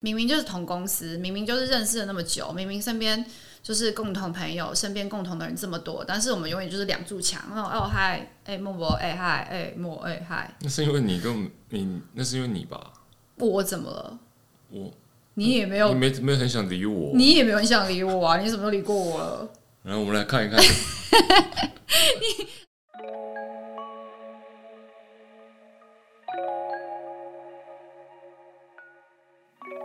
[0.00, 3.22] 明明就是同公司，明明就是认识了那么久，明明身边
[3.62, 7.42] 就是共同朋友，身边共同的人这么多，但是我们永远就是两柱墙。
[7.50, 12.92] 那种哦嗨，哎莫博，哎嗨，哎莫，哎嗨，那是因为你跟你，那是因为你吧？
[13.36, 14.18] 我怎么了？
[14.70, 14.90] 我
[15.34, 17.12] 你也没有你，没没有很想理我。
[17.14, 18.38] 你也没有很想理我啊！
[18.38, 19.48] 你什么时候理过我了？
[19.82, 20.58] 然后我们来看一看，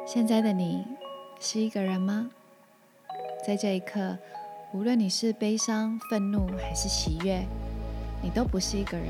[0.08, 0.86] 现在的你
[1.40, 2.30] 是一个人吗？
[3.44, 4.16] 在这一刻，
[4.72, 7.44] 无论你是悲伤、愤怒还是喜悦，
[8.22, 9.08] 你都不是一个人。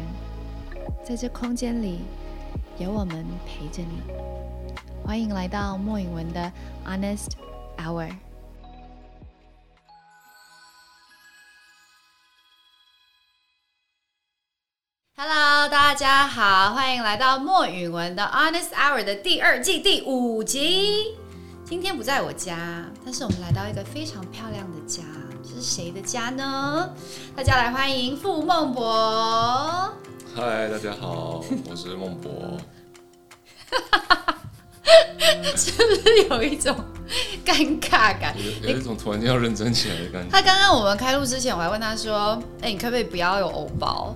[1.04, 2.00] 在这空间里，
[2.78, 4.02] 有我们陪着你。
[5.04, 6.50] 欢迎来到莫颖文的
[6.86, 7.32] Honest
[7.78, 8.16] Hour。
[15.18, 21.16] Hello，大家好，欢迎来到莫允文的 Honest Hour 的第二季第五集。
[21.64, 25.04] 今天不在我家，但是我们来到一个非常漂亮的家，
[25.42, 26.90] 这是谁的家呢？
[27.34, 29.94] 大家来欢迎傅孟博。
[30.36, 32.58] 嗨，大家好，我是孟博。
[35.56, 36.76] 是不是有一种
[37.46, 38.36] 尴尬感？
[38.38, 40.30] 有有一种突然间要认真起来的感觉。
[40.30, 44.14] 他刚刚我们开录之前，我还问他说：“哎、你可不可以不要有偶包？”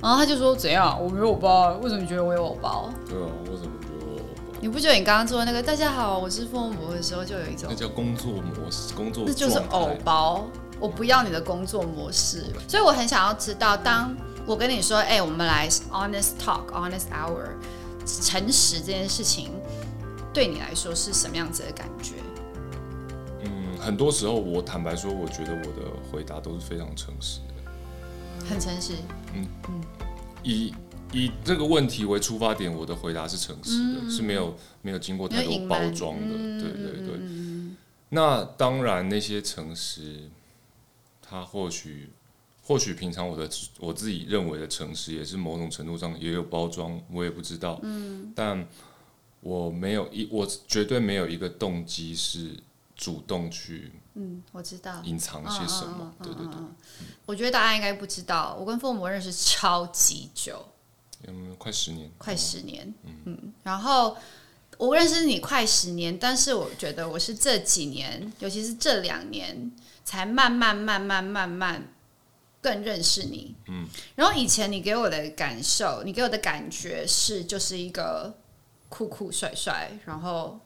[0.00, 0.96] 然后他就说：“怎样？
[1.02, 2.88] 我没有偶包啊，为什么你觉得我有偶包？
[3.08, 4.20] 对啊，为什么觉得我
[4.60, 10.46] 你不觉得你刚刚做的那个‘大家好，我是傅孟博’的时候，就有一种那叫工作模式，工作那就是偶包，
[10.78, 12.44] 我不要你的工作模式。
[12.68, 17.48] 所以我很想要知道，当我跟你说，哎、我们来 honest talk，honest hour，
[18.06, 19.50] 诚实这件事情，
[20.32, 22.14] 对你来说是什么样子的感觉？
[23.42, 27.54] 嗯，很多时候我坦白说，我觉得我的回答都是非常诚实的。
[28.46, 28.94] 很诚实，
[29.34, 29.82] 嗯嗯
[30.42, 30.74] 以
[31.12, 36.34] 以这个问题为出发点，我的回答是诚实的，是没有没有经过太多包装的。
[36.36, 37.16] 嗯对对对。
[37.20, 37.76] 嗯
[38.10, 40.30] 那当然，那些诚实，
[41.20, 42.08] 他或许
[42.62, 43.46] 或许平常我的
[43.78, 47.78] 我自己认为的诚实，也是某种程度上也有包装，我也不知道。
[47.82, 48.66] 嗯，但
[49.40, 52.56] 我没有一，我绝对没有一个动机是
[52.96, 55.00] 主动去嗯，我知道。
[55.04, 55.96] 隐藏些什么。
[56.00, 56.54] 嗯嗯嗯对对对，
[57.24, 60.66] 我觉得大家应该不知道，我跟父母认识超级久，
[61.28, 62.92] 嗯，快十年，快十年。
[63.24, 64.16] 嗯，然后
[64.76, 69.70] 我认识你快十年，但是我觉得我是这几年，尤其是这两年，
[70.04, 71.86] 才慢慢慢慢慢慢
[72.60, 73.54] 更认识你。
[73.68, 73.86] 嗯，
[74.16, 78.36] 然后以前你给我的感受，你给我的感觉是就是一个
[78.88, 80.58] 酷酷帅帅，然后。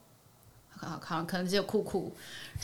[0.84, 2.12] 好，可可能只有酷酷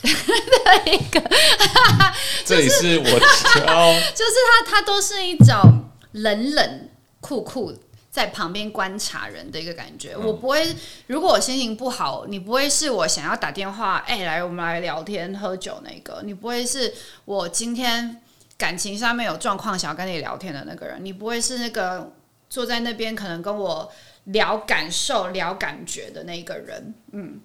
[0.85, 1.21] 的一个
[2.45, 4.31] 这里是我挑， 就是
[4.65, 6.89] 他，他都是一种冷冷
[7.19, 7.73] 酷酷
[8.09, 10.15] 在旁边观察人的一个感觉。
[10.15, 10.75] 我不会，
[11.07, 16.93] 如果我心情不好，你不会是我想要打电话，哎、来我们来聊天喝酒那个，你不会是
[17.25, 18.21] 我今天
[18.57, 22.11] 感情上面有状况想要跟你聊天的那个人，你不会是那个
[22.49, 23.91] 坐在那边可能跟我
[24.25, 26.93] 聊感受、聊感觉的那个人。
[27.11, 27.39] 嗯，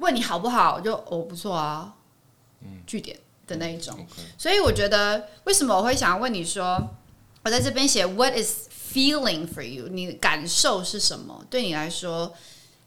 [0.00, 1.94] 问你好不好，我就哦不错啊，
[2.62, 4.06] 嗯，据点的那一种。
[4.36, 6.90] 所以我觉得，为什么我会想要问你说，
[7.44, 9.88] 我在这边写 What is feeling for you？
[9.88, 11.44] 你的感受是什么？
[11.48, 12.34] 对你来说，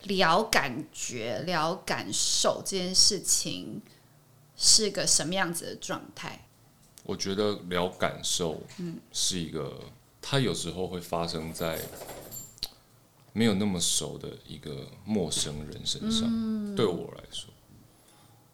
[0.03, 3.81] 聊感觉、聊感受这件事情
[4.57, 6.45] 是个什么样子的状态？
[7.03, 9.80] 我觉得聊感受，嗯是一个，
[10.22, 11.78] 它有时候会发生在
[13.33, 16.75] 没有那么熟的一个陌生人身上。
[16.75, 17.53] 对我来说，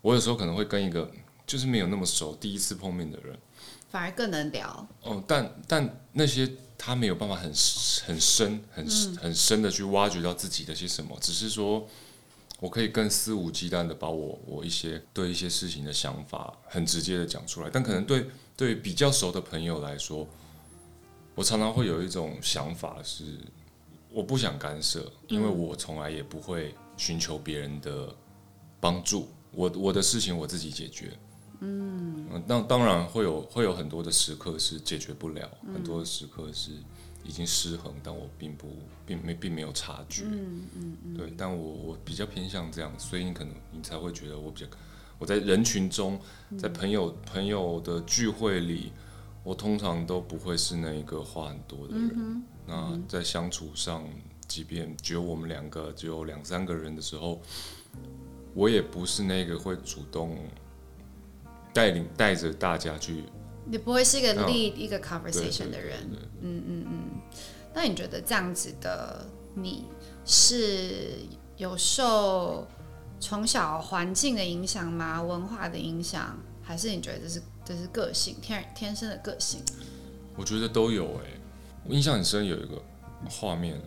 [0.02, 1.12] 我有时候可能会跟一个
[1.46, 3.38] 就是没有那么熟、第一次碰面的人，
[3.90, 4.88] 反而更能聊。
[5.04, 7.52] 哦，但但那些他没有办法很
[8.06, 11.88] 很深、很很深的去挖掘到自己的些什么，只是说
[12.60, 20.28] 我可以更肆无忌惮的把我我一些对一些事情的想法很直接的讲出来，但可能对对比较熟的朋友来说，
[21.36, 23.24] 我常常会有一种想法是，
[24.12, 28.14] 我不想干涉，因为我从来也不会寻求别人的
[28.80, 31.12] 帮助，我我的事情我自己解决。
[31.62, 36.72] 嗯，那当然会有会有很多的时刻是解决不了，很多的时刻是
[37.24, 40.24] 已经失衡，但我并不并没并没有察觉。
[40.26, 40.64] 嗯
[41.04, 44.68] 嗯对，但我我比较偏向这样，所以你可能你才会觉得我比较
[45.18, 46.18] 我在人群中，
[46.58, 48.94] 在朋友朋友的聚会里，
[49.44, 52.44] 我通常都不会是那一个话很多的人。
[52.70, 54.08] 那在相处上，
[54.48, 57.42] 即便只有我们两个，只有两三个人的时候，
[58.54, 60.38] 我也不是那个会主动
[61.74, 63.24] 带领带着大家去。
[63.66, 65.98] 你不会是一个嗯 lead 一个 conversation 的人。
[66.42, 67.22] 嗯嗯嗯
[67.74, 69.86] 那你觉得这样子的你
[70.26, 71.20] 是
[71.58, 72.68] 有受
[73.20, 75.22] 从小环境的影响吗？
[75.22, 79.62] 文化的影响，还是你觉得这是这是个性天天生的个性？
[80.36, 81.39] 我觉得都有哎、
[81.90, 82.80] 我印象很深有一个
[83.28, 83.82] 画面，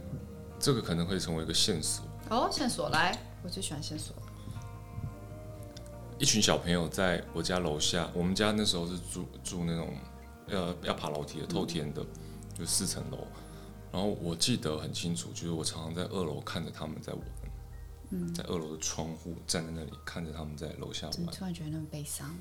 [0.58, 2.04] 这个可能会成为一个线索。
[2.30, 4.12] 哦，线索来，我最喜欢线索。
[6.18, 9.94] 一群小朋友在我家楼下，我们家那时候是住住那种
[10.48, 12.04] 呃要爬楼梯的透天的，
[12.58, 13.18] 就四层楼。
[13.92, 17.22] 然后我记得很清楚，就是我常常在二楼看着他们在玩，
[18.10, 21.26] 嗯在二楼的窗户站在那里看着他们在楼下玩。
[21.26, 22.36] 突然觉得那么悲伤？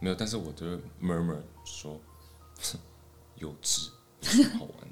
[0.00, 0.66] 没有，但是我就
[1.02, 1.36] murmur
[1.66, 2.00] 说
[3.36, 3.90] 幼稚，
[4.58, 4.80] 好玩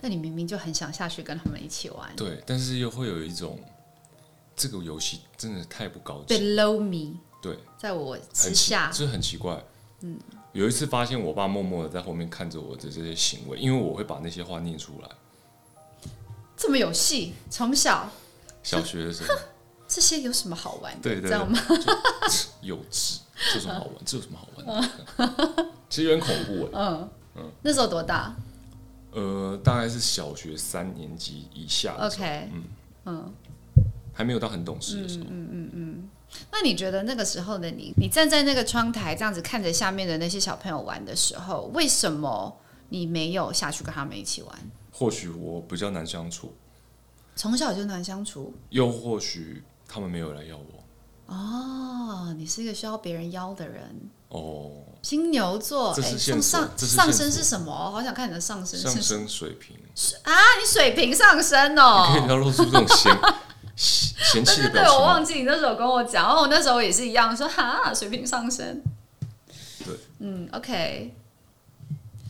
[0.00, 2.14] 那你明明就很想下去跟他们一起玩。
[2.16, 3.58] 对，但是又会有一种
[4.56, 9.62] 这个游戏真的太不高级，Below me，对，在我之下，这很奇怪。
[10.00, 10.18] 嗯，
[10.52, 15.08] 有一次发现我爸默默的在后面看着我的这些行为，因为我会把那些话念出来。
[16.56, 18.10] 这么有戏，从小
[18.62, 19.34] 小学的时候，
[19.88, 21.20] 这些有什么好玩的？
[21.20, 21.58] 知道吗？
[22.62, 23.18] 幼稚，
[23.52, 23.94] 这有什么好玩？
[24.04, 25.68] 这有什么好玩的？
[25.88, 27.08] 其实有点恐怖哎。
[27.62, 28.36] 那时候多大
[29.12, 33.22] 呃，大概是小学三年级以下的时候？OK，
[34.12, 35.26] 还没有到很懂事的时候。
[35.30, 36.10] 嗯嗯嗯
[36.52, 42.56] 那你觉得那个时候的你，你站在那个窗台这样子看着下面的那些小朋友玩的时候，为什么
[42.88, 44.58] 你没有下去跟他们一起玩？
[44.92, 46.52] 或许我比较难相处，
[47.34, 51.34] 从小就难相处又或许他们没有来要我。
[51.34, 53.82] 哦，你是一个需要别人邀的人。
[54.28, 54.70] 哦，
[55.02, 57.72] 金牛座，哎，这是线上上上升是什么？
[57.90, 59.76] 好想看你的上升上是升水平，
[60.22, 62.86] 啊，你水平上升你可要露出这种
[63.76, 64.88] 嫌 弃的表情对。
[64.90, 68.82] 我忘记你那时候跟我讲，然后我那时候也是一样说哈，水平上升。
[69.86, 71.14] 对，嗯，OK。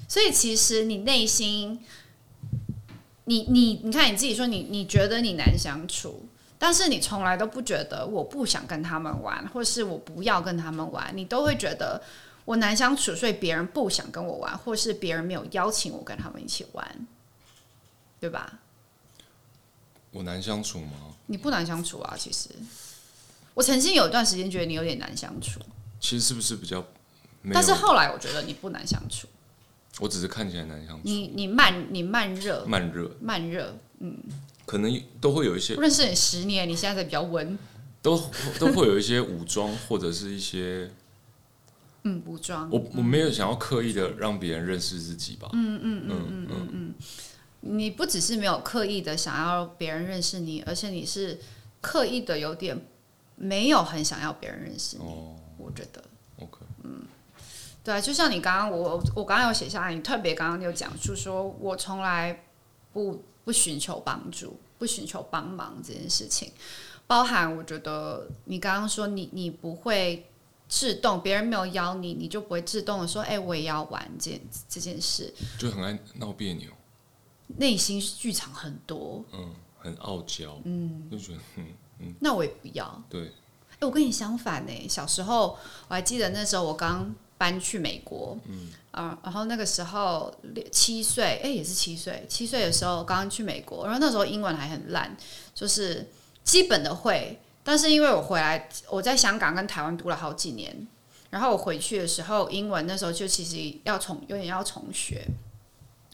[0.07, 1.81] 所以其实你内心，
[3.25, 6.29] 你你你看你自己说你你觉得你难相处，
[6.59, 12.01] 但是你从来都不觉得我不想跟他们玩，或是我不要跟他们玩，你都会觉得
[12.51, 17.07] 我难相处，所以别人不想跟我玩，或是别人没有邀请我跟他们一起玩，
[18.19, 18.59] 对吧？
[20.11, 21.15] 我难相处吗？
[21.27, 22.49] 你不难相处啊，其实。
[23.55, 25.61] 我曾经有一段时间觉得你有点难相处，
[26.01, 26.85] 其实是不是比较？
[27.53, 29.29] 但是后来我觉得你不难相处，
[30.01, 34.19] 我只是看起来难相处，你你慢你慢热慢热，慢热，嗯
[34.67, 37.57] 可能都会有一些认识你十年，你现在才比较温，
[38.03, 38.21] 都
[38.59, 40.91] 都会有一些武装或者是一些
[42.03, 42.69] 嗯，武装。
[42.71, 45.49] 我我没有想要刻意的让别人认识自己吧。
[45.53, 46.95] 嗯嗯嗯嗯嗯嗯。
[47.61, 51.39] 你不只是没有刻意的想要别人认识你，而且你是
[51.81, 52.81] 刻意的有点
[53.37, 55.05] 没有很想要别人认识你。
[55.05, 55.37] 哦。
[55.59, 56.03] 我觉得
[56.39, 57.03] ，，OK，嗯。
[57.85, 62.45] 对啊，就像你刚刚我我刚刚有写下来，你特别刚刚有讲述说，我从来
[62.95, 66.51] 不不寻求帮助，不寻求帮忙这件事情，
[67.07, 70.30] 包含我觉得你刚刚说你你不会
[70.71, 76.71] 自动，别人没有邀你，你就不会自动的说，哎、我也要玩这件这件事，就很爱闹别扭，
[77.59, 81.41] 内心剧场很多，嗯，很傲娇，嗯，就觉得
[81.99, 83.03] 嗯，那我也不要。
[83.11, 83.33] 对，
[83.73, 85.59] 哎、我跟你相反呢、小时候
[85.89, 95.17] 我还记得那时候我刚搬去美国，嗯，啊，然后那个时候六七岁，哎、也是七岁，七岁的时候刚刚去美国，然后那时候英文还很烂，
[95.53, 96.09] 就是
[96.45, 100.87] 基本的会，但是因为我回来，我在香港跟台湾读了好几年，
[101.31, 105.27] 然后我回去的时候，英文那时候就其实要重，有点要重学。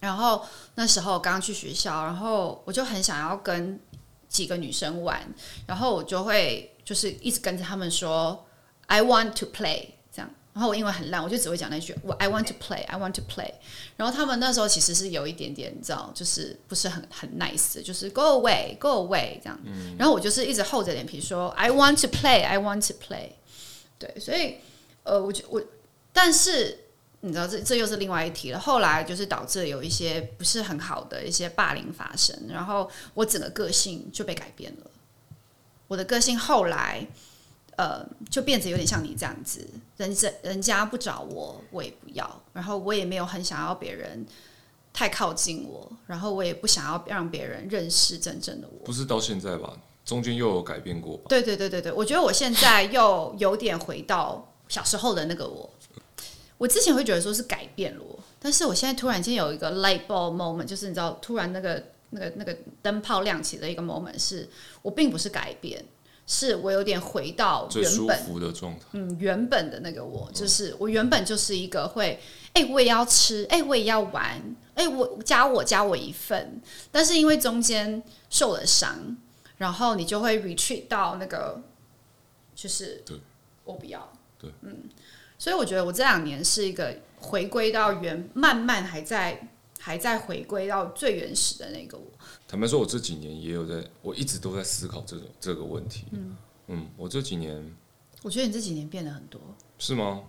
[0.00, 3.81] 然后那时候刚去学校，然后我就很想要跟
[4.29, 5.26] 几个女生玩，
[5.67, 8.47] 然后我就会就是一直跟着他们说
[8.87, 9.88] I want to play，
[10.57, 13.53] 然后我英文很烂，我就只会讲那句我 I want to play I want to play，
[13.95, 19.61] 然后他们那时候其实是有一点点你知道，就是不是很很 nice，就是 go away go away 这样，
[19.99, 23.33] 然后我就是一直厚着脸皮说 I want to play I want to play，
[23.99, 24.55] 对，所以
[25.03, 25.63] 呃，我就我
[26.15, 26.81] 但是。
[27.21, 28.61] 你知道这这又是另外一题了。
[28.61, 34.91] 后来就是导致有一些不是很好的一些霸凌发生，然后我整个个性就被改变了。
[35.89, 37.05] 我的个性后来
[37.76, 39.66] 呃就变得有点像你这样子，
[39.97, 44.26] 人家人家不找我，我也不要，然后我也没有很想要别人
[44.92, 48.85] 太靠近我，然后我也不想要让别人认识真正的我。
[48.85, 49.78] 不是到现在吧？
[50.04, 51.25] 中间又有改变过吧？
[51.28, 55.68] 对对对对对，我觉得我现在又有点回到小时候的那个我。
[56.59, 64.49] 我之前会觉得说是改变了我，但是我现在突然间有一个 light bulb moment，就是你知道，突然那个那个那个灯泡亮起的一个 moment，是
[64.80, 65.85] 我并不是改变，
[66.26, 68.85] 是我有点回到最舒原本服的状态。
[68.92, 72.21] 嗯原本的那个我，就是我原本就是一个会，
[72.52, 74.40] 哎、我也要吃，哎、我也要玩，
[74.75, 79.16] 哎、我加我加我一份，但是因为中间受了伤，
[79.56, 81.62] 然后你就会 retreat 到那个
[82.54, 83.16] 就是对。
[83.64, 84.85] 我不要，对，嗯，
[85.37, 89.49] 所以我觉得我这两年是一个回归到原，慢慢还在
[89.80, 92.04] 还在回归到最原始的那个我。
[92.49, 96.05] 坦白说，我这几年也有在，我一直都在思考这种这个问题。
[96.69, 97.75] 嗯我这几年
[98.23, 99.41] 我觉得你这几年变了很多，
[99.79, 100.23] 是吗？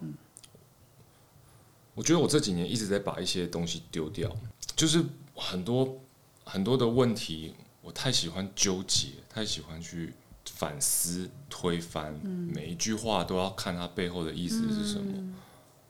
[1.95, 4.31] 我觉得我这几年一直在把一些东西丢掉，
[4.75, 5.03] 就是
[5.35, 5.99] 很多
[6.43, 10.13] 很多的问题，我太喜欢纠结，太喜欢去
[10.45, 15.33] 反思、推翻，每一句话都要看它背后的意思是什么。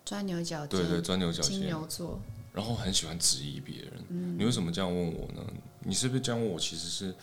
[0.06, 1.68] 钻牛角尖，对对，钻牛角金尖。
[1.68, 2.22] 牛座，
[2.54, 4.38] 然后很喜欢质疑别人。
[4.38, 5.46] 你为什么这样问我呢？
[5.88, 6.60] 你是不是这样问我？
[6.60, 7.16] 其实是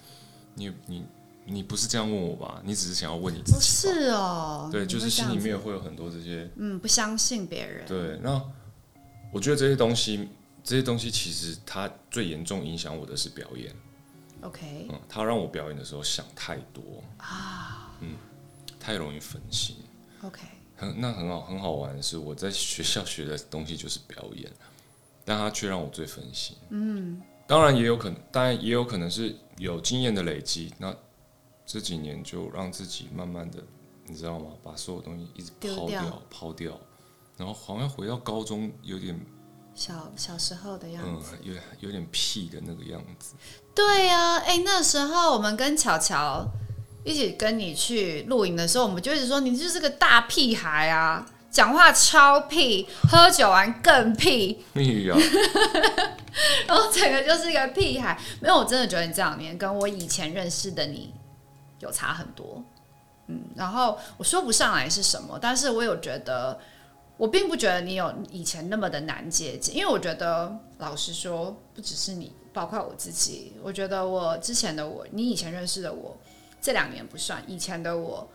[0.54, 1.04] 你你
[1.44, 2.62] 你不是这样问我吧？
[2.64, 3.92] 你只是想要问你自不己吧。
[3.92, 6.50] 是哦，对，就是心里面会有很多这些。
[6.56, 8.42] 嗯，不相信别人，对，那
[9.30, 10.28] 我觉得这些东西，
[10.62, 13.70] 这些东西其实它最严重影响我的是表演。
[14.40, 18.16] ，OK，嗯，它让我表演的时候想太多啊，嗯，
[18.80, 19.76] 太容易分心。
[20.22, 20.40] OK，
[20.76, 24.50] 很那很好很好玩的是，我在学校学的东西就是表演，
[25.22, 26.56] 但它却让我最分心。
[26.70, 30.72] 嗯，当然也有可能，当然也有可能是有经验的累积。
[30.78, 30.94] 那
[31.66, 33.58] 这几年就让自己慢慢的，
[34.06, 34.50] 你知道吗？
[34.62, 36.80] 把所有东西一直抛掉，抛掉，
[37.36, 39.18] 然后好像回到高中，有点
[39.74, 43.34] 小小时候的样嗯子。，有有点屁的那个样子。
[43.74, 46.46] 对呀、哎、那时候我们跟巧巧
[47.04, 55.14] 一起跟你去露营的时候，我们就一直说你就是个大屁孩啊，讲话超屁，喝酒完更屁，哎呀，
[56.66, 58.18] 然后整个就是一个屁孩。
[58.40, 61.14] 没有，我真的觉得你这两年跟我以前认识的你
[61.78, 62.60] 有差很多。
[63.28, 66.58] 嗯，然后我说不上来是什么，但是我有觉得，
[67.16, 76.16] 我并不觉得你有以前那么的难接近，因为我觉得，老实说，不只是你，包括我自己，我觉得我之前的我，你以前认识的我，
[76.60, 78.28] 这两年不算，以前的我，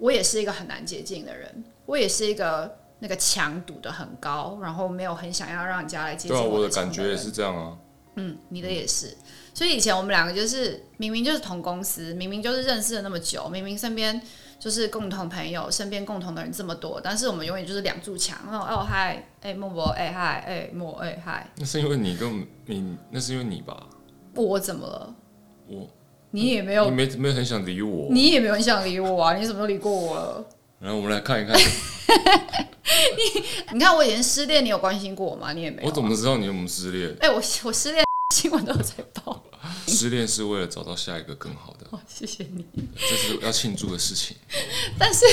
[0.00, 7.78] 我也是一个很难接近的人，我也是一个那个墙堵得很高，然后没有很想要让人家来接近对啊，我的的感觉也是这样啊。
[8.16, 9.16] 嗯，你的也是。
[9.54, 14.20] 所以以前我们两个就是明明就是同公司，明明就是认识了那么久，明明身边
[14.58, 18.36] 就是共同朋友，身边共同的人这么多，但是我们永远就是两柱墙。
[18.46, 23.86] 那种哦嗨，哎莫博，哎嗨，哎莫，哎嗨，那是因为你跟我你，那是因为你吧？
[24.34, 25.14] 我怎么了？
[25.68, 25.88] 我
[26.32, 28.08] 你也没有你，没没有很想理我。
[28.10, 29.34] 你也没有很想理我啊！
[29.34, 30.44] 你什么时候理过我了？
[30.80, 31.64] 然后我们来看一看， 你
[33.74, 35.52] 你看我以前失恋，你有关心过我吗？
[35.52, 35.90] 你也没有、啊。
[35.90, 37.14] 我怎么知道你有没有失恋？
[37.20, 39.44] 哎、我我失恋 新闻都有在报。
[39.86, 42.64] 失恋是为了找到下一个更好的，哦，谢谢你。
[42.96, 44.36] 这是要庆祝的事情。
[44.96, 45.24] 但是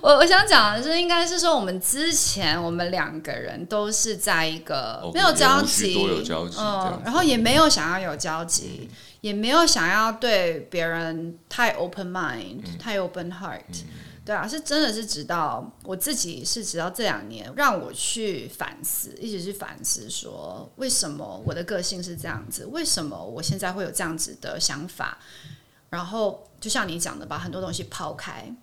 [0.00, 8.88] 我我想讲的是，应该是说我们之前我们两个人都是在一个 OK，没有交集，需多有交集这样子，嗯然后也没有想要有交集，
[9.20, 13.84] 也没有想要对别人太 open mind，、太嗯 open heart。
[14.24, 25.16] 对啊，是真的是直到我自己是直到这两年让我去反思，一直去反思说为什么我的个性是这样子，为什么我现在会有这样子的想法，
[25.88, 28.54] 然后就像你讲的，把很多东西抛开，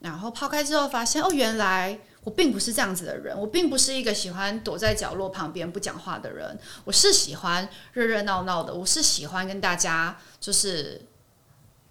[0.00, 11.00] 然后抛开之后发现哦，原来我并不是这样子的人，我并不是一个喜欢躲在角落旁边不讲话的人，我是喜欢热热闹闹的，我是喜欢跟大家就是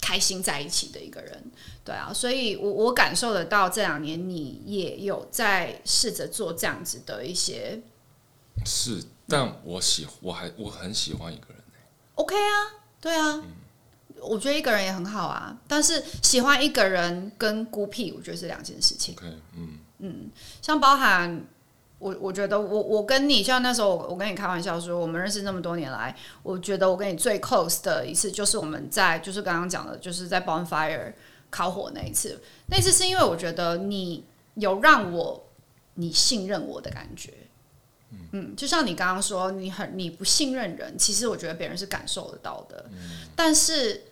[0.02, 1.42] 开心在一起的一个人。
[1.86, 7.82] 对啊，所以我我感受得到这两年你也有在试着做这样子的一些
[8.66, 11.64] 是，但我喜我还我很喜欢一个人。
[12.16, 13.42] OK 啊，对啊。
[14.22, 19.14] 我觉得一个人也很好啊，但是喜欢一个人跟孤僻，我觉得是两件事情。
[19.16, 20.30] OK，嗯，嗯
[20.62, 21.44] 像包含
[22.00, 31.14] 我，我觉得我我跟你，像那时候我跟你开玩笑说，我们认识那么多年来，我觉得我跟你最 close 的一次，就是我们在就是刚刚讲的，就是在 bonfire
[31.50, 32.42] 烤火那一次。
[32.68, 34.26] 那次是因为我觉得你
[34.56, 35.48] 有让我
[35.94, 37.34] 你信任我的感觉。
[38.32, 42.86] 嗯，就像你刚刚说，你很你不信任人，其实我觉得别人是感受得到的。
[43.36, 44.06] 但是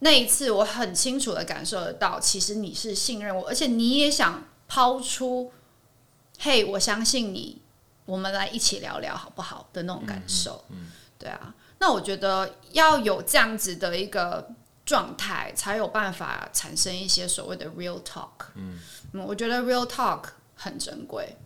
[0.00, 5.52] 那一次，我很清楚的感受得到，其实你是信任我，而且你也想抛出
[6.38, 7.60] “嘿，我相信你，
[8.04, 10.64] 我们来一起聊聊好不好”的那种感受。
[10.70, 14.52] 嗯对啊，那我觉得要有这样子的一个
[14.84, 18.48] 状态，才有办法产生一些所谓的 real talk。
[18.56, 18.78] 嗯，
[19.12, 20.24] 我觉得 real talk
[20.56, 21.36] 很珍贵。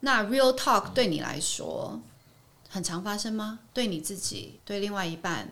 [0.00, 2.00] 那 real talk 对你来说
[2.68, 3.58] 很常发生吗？
[3.74, 5.50] 对你自己、对另外一半、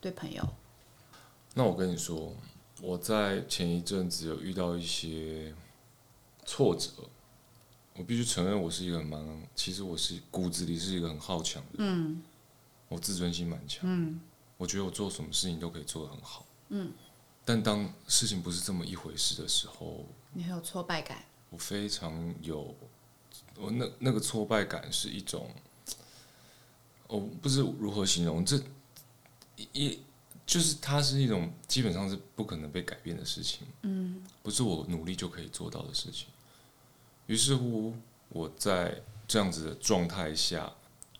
[0.00, 0.42] 对朋友？
[1.54, 2.34] 那我跟你说，
[2.80, 5.54] 我在前一阵子有遇到一些
[6.50, 6.90] 挫折，
[7.94, 12.22] 我必须承认，我是一个很蛮，其实我是骨子里是一个很好强的人，嗯，
[12.88, 14.20] 我自尊心蛮强，嗯，
[14.56, 16.92] 我觉得我做什么事情都可以做得很好，嗯，
[17.44, 21.24] 但当事情不是这么一回事的时候，你很有挫败感。
[21.50, 22.74] 我非常有，
[23.56, 25.48] 我那那个挫败感是一种，
[27.06, 28.60] 我不知如何形容，这
[29.72, 30.00] 一
[30.44, 36.26] 就是它是一种基本上是不可能被改变的事情，嗯，不是我努力就可以做到的事情。
[37.30, 37.94] 于是乎，
[38.30, 40.72] 我在这样子的状态下，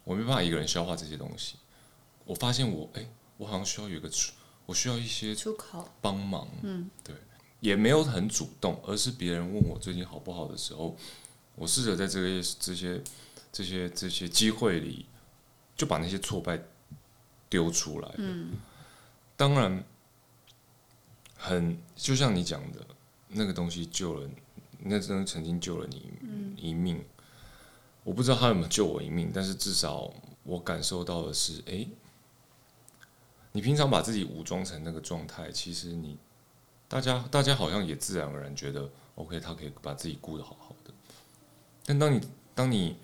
[0.02, 1.54] 我没办法一个人消化这些东西。
[2.24, 4.32] 我发现我，哎、我好像需要有一个出，
[4.66, 7.14] 我需要一些出口，帮忙，嗯，对，
[7.60, 10.96] 也没有很主动，而是别人问我最近好不好的时候，
[11.54, 13.00] 我试着在这个这些
[13.52, 15.06] 这些这些机会里，
[15.76, 16.60] 就把那些挫败
[17.48, 18.54] 丢出来，嗯，
[19.36, 19.84] 当然，
[21.36, 22.84] 很就像你讲的，
[23.28, 24.34] 那个东西救了你，
[24.84, 26.12] 那真的曾经救了你
[26.56, 27.04] 一命，
[28.02, 31.86] 我不知道他有没有救我一命，但是至少我感受到的是，哎、
[33.52, 36.16] 你平常把自己武装成那个状态，其实你
[36.88, 40.92] 大家大家好像也自然而然觉得，OK，他可以把自己顾得好好的。
[41.84, 42.20] 但当你
[42.54, 42.96] 当你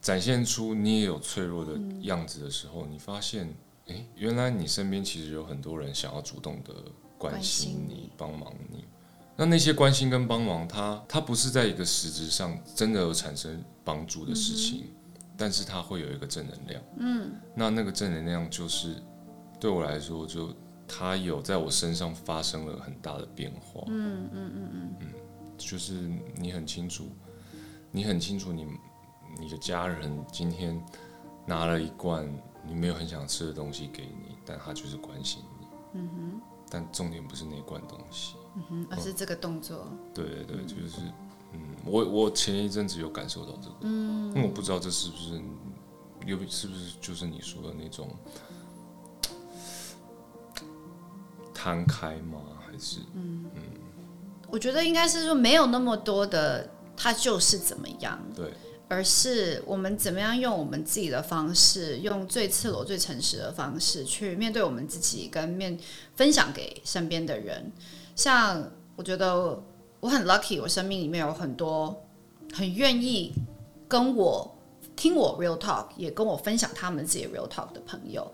[0.00, 3.54] 展现出你也有脆弱的样子的时候，你发现，
[3.86, 6.74] 诶，原来你身边其实有很多人想要主动的
[7.18, 8.84] 关关心你、帮忙你。
[9.36, 14.84] 那那些关心跟帮忙，它它不是在一个实质上真的有产生帮助的事情，
[15.36, 16.82] 但是它会有一个正能量。
[16.96, 18.96] 嗯，那那个正能量就是
[19.60, 20.54] 对我来说，就
[20.88, 23.84] 它有在我身上发生了很大的变化。
[23.88, 25.08] 嗯嗯嗯嗯
[25.58, 27.04] 就是你很清楚，
[27.90, 28.66] 你很清楚你
[29.38, 30.82] 你的家人今天
[31.44, 32.26] 拿了一罐
[32.66, 35.66] 你没有很想吃的东西给你，但他就是关心你。
[35.94, 36.40] 嗯哼。
[36.70, 38.34] 但重点不是那罐东西。
[38.70, 41.00] 嗯，而是这个动作，对对对，就是，
[41.52, 45.40] 嗯，我我前一阵子有感受到这个，嗯，因为我不知道这是不是
[46.26, 48.08] 有是不是就是你说的那种
[51.54, 52.38] 摊开吗？
[52.66, 53.00] 还是？
[53.14, 53.44] 嗯。
[54.48, 58.52] 我觉得应该是说没有那么多的他就是怎么样，对。
[58.88, 65.76] 而是我们怎么样用我们自己的方式，用最赤裸、最诚实的方式去面对我们自己，跟面
[66.14, 67.72] 分享给身边的人。
[68.16, 69.62] 像我觉得
[70.00, 72.04] 我很 lucky，我生命里面有很多
[72.52, 73.32] 很愿意
[73.86, 74.56] 跟我
[74.96, 78.26] 听我 real talk，也跟我分享他们自己 real talk 的朋友，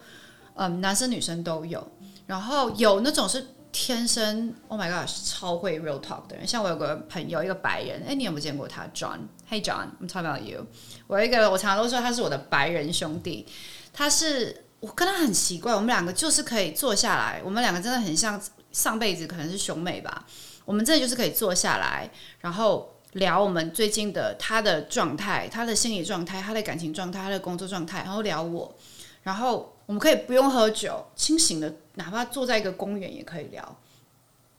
[0.55, 1.87] 嗯，男生女生都有。
[2.27, 6.47] 然后有那种是天生，Oh my god，超会 real talk 的人。
[6.47, 10.64] 像我有个朋友，一个白人，哎，你有没有见过他？John，Hey John，I'm talking about you。
[11.09, 13.47] 我有一个，我常常都说他是我的白人兄弟。
[13.92, 18.40] 他是我跟他很奇怪，我们两个就是可以坐下来，我们两个真的很像
[18.73, 20.27] 上辈子可能是兄妹吧。
[20.65, 28.75] 我们真的就是可以坐下来，然后聊我们最近的他的状态、他的心理状态、他的感情状态、他的工作状态，然后聊我，
[29.23, 33.77] 然后我们可以不用喝酒，清醒的，哪怕坐在一个公园也可以聊。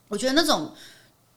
[0.09, 0.73] 我觉得那种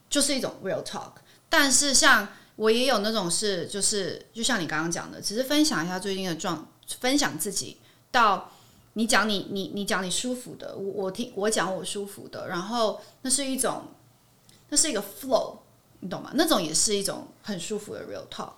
[0.09, 1.13] 就是一种 real talk，
[1.49, 6.67] 但是像我也有那种是，就是就像你刚刚讲的，只是分享一下最近的状，
[6.99, 7.77] 分享自己
[8.11, 8.51] 到
[8.97, 13.83] 你讲你你你讲你舒服的，我我听我讲我舒服的，然后那是一种，
[14.69, 15.57] 那是一个 flow，
[15.99, 16.31] 你懂吗？
[16.33, 18.53] 那种也是一种很舒服的 real talk。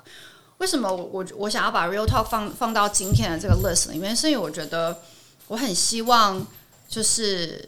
[0.60, 4.15] 为什么我我我想要把 real talk 放放到今天的这个 list 里面？
[4.15, 5.02] 是因为我觉得
[5.49, 6.47] 我很希望，
[6.88, 7.67] 就是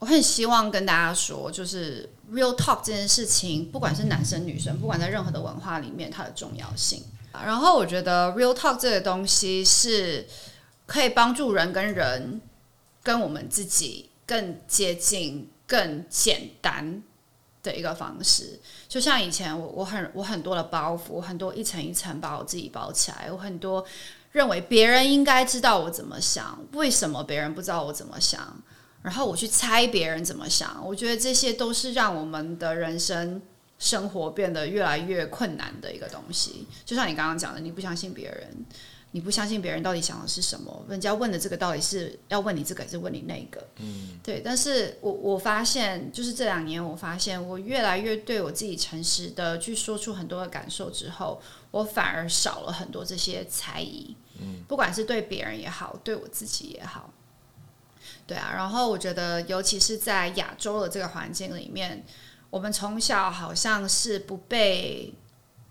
[0.00, 7.02] 我很希望跟大家说，就是 real talk 这件事情，不管是男生女生，不管在任何的文化里面，它的重要性。
[7.32, 10.26] 然后我觉得 real talk 这个东西是
[10.86, 12.40] 可以帮助人跟人
[13.02, 17.02] 跟我们自己更接近、更简单
[17.62, 18.60] 的一个方式。
[18.88, 23.84] 就像以前我我很我很多的包袱，很多一层一层把我自己包起来，我很多
[24.32, 28.62] 认为别人应该知道我怎么想，为什么别人不知道我怎么想？
[29.02, 33.42] 然后我去猜别人怎么想，我觉得这些都是让我们的人生
[33.78, 36.66] 生活变得越来越困难的一个东西。
[36.86, 38.64] 就像你刚刚讲的，你不相信别人，
[39.14, 43.64] 你不相信别人到底想的是什么，人家问的这个到底是要问你这个还是问你那个？
[43.76, 44.40] 嗯，对。
[44.40, 54.16] 但是我我发现，就是这两年，我发现我越来越对我自己诚实的去说出很多的感受之后，我反而少了很多这些猜疑。
[54.40, 57.08] 嗯，不管是对别人也好，对我自己也好。
[58.26, 62.04] 对啊，然后我觉得，尤其是在亚洲的这个环境里面，
[62.50, 65.14] 我们从小好像是不被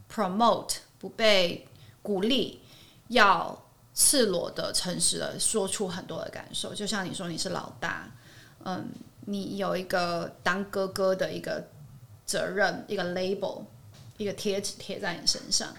[0.09, 1.67] promote，不被
[2.01, 2.61] 鼓励，
[3.09, 6.73] 要赤裸的、诚实的说出很多的感受。
[6.73, 8.09] 就像你说，你是老大，
[8.63, 8.87] 嗯，
[9.25, 11.67] 你有一个当哥哥的一个
[12.25, 13.63] 责任，一个 label，
[14.17, 15.73] 一个贴纸贴在你身上。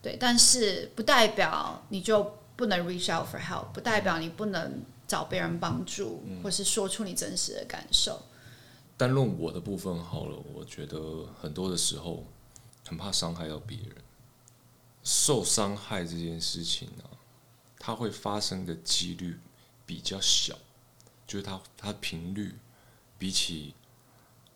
[0.00, 8.20] 对，但是不代表你就不能 reach out for help，不代表你不能找别人帮助，或是说出你真实的感受。
[8.96, 12.24] 单论我的部分好了，我觉得很多的时候
[12.86, 13.96] 很怕伤害到别人，
[15.10, 17.04] 受伤害这件事情呢、
[17.78, 19.40] 它会发生的几率
[19.86, 20.54] 比较小，
[21.26, 22.54] 就是它它频率
[23.16, 23.74] 比起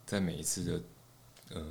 [0.05, 0.83] 在每一次的
[1.55, 1.67] 呃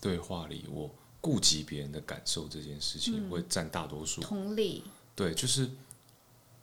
[0.00, 0.88] 对话里，我
[1.20, 4.20] 顾及别人的感受这件事情会占大多数。
[4.20, 4.84] 同理，
[5.16, 5.68] 对，就是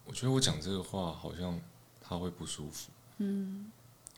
[0.06, 1.60] 我觉得我讲这个话好像
[2.00, 3.70] 他会不舒服，嗯，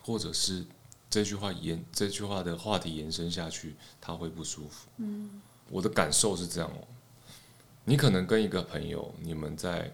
[0.04, 0.64] 或者是
[1.10, 6.88] 这句话延这句话的话题延伸下去，他会不舒服，嗯，我的感受是这样哦。
[7.90, 9.92] 你可能跟一个朋友，你们在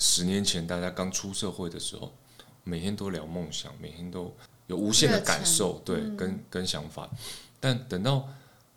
[0.00, 2.12] 十年前大家刚出社会的时候，
[2.64, 4.34] 每天都聊梦想，每天都
[4.66, 7.08] 有无限的感受，对，跟跟想法，
[7.60, 8.28] 但等到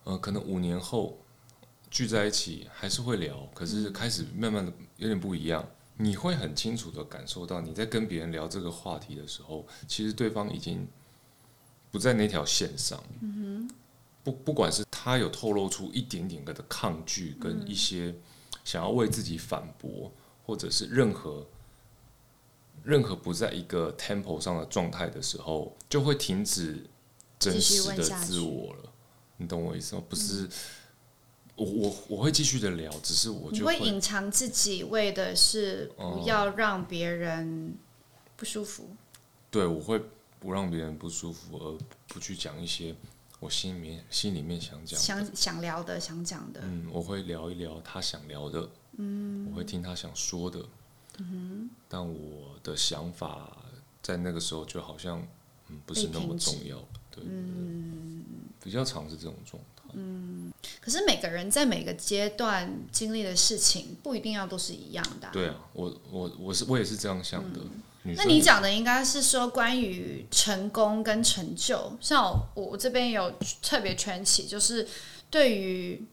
[0.03, 1.17] 呃可能五年后
[1.89, 5.67] 聚在一起还是会聊，可是开始慢慢的有点不一样。
[5.97, 10.87] 你会很清楚的感受到，你在跟别人聊这个话题的时候，其实对方已经
[11.89, 13.03] 不在那条线上。
[14.23, 18.13] 不不管是他有透露出一点点的抗拒，跟一些
[18.63, 20.12] 想要为自己反驳，
[20.45, 21.45] 或者是任何
[22.84, 26.86] 任何不在一个 tempo 上的状态的时候，就会停止
[27.39, 28.93] 真实的自我了。
[29.38, 30.04] 你懂我意思吗？
[30.08, 30.47] 不是，
[31.56, 37.76] 我我我会继续的聊，只是我就你会隐藏自己，为的是哦不要让别人
[38.36, 38.89] 不舒服。
[39.49, 40.02] 对我会
[40.39, 42.95] 不让别人不舒服，而不去讲一些
[43.43, 44.97] 我心里面心里面想讲。
[44.97, 50.65] 想想聊的、想讲的，嗯，我会聊一聊他想聊的，嗯，我会听他想说的，
[51.17, 53.58] 嗯，但我的想法
[54.01, 55.21] 在那个时候就好像
[55.67, 56.77] 嗯不是那么重要，
[57.12, 58.23] 对，嗯，
[58.63, 60.49] 比较常是这种状态，嗯。
[60.79, 67.69] 可是每个人在每个阶段经历的事情不一定要都是一样的啊、对啊，我我我是我也是这样想的，女
[68.03, 74.87] 那你讲的应该是说关于成功跟成就，像我我这边有特别圈起，就是
[75.29, 76.05] 对于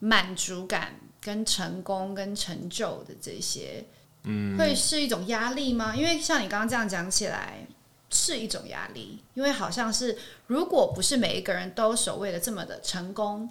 [0.00, 3.84] 满足感、跟成功、跟成就的这些，
[4.24, 5.96] 嗯，会是一种压力吗？
[5.96, 7.66] 因为像你刚刚这样讲起来，
[8.10, 13.48] 是一种压力，因为好像是如果不是每一个人都所谓的这么的成功，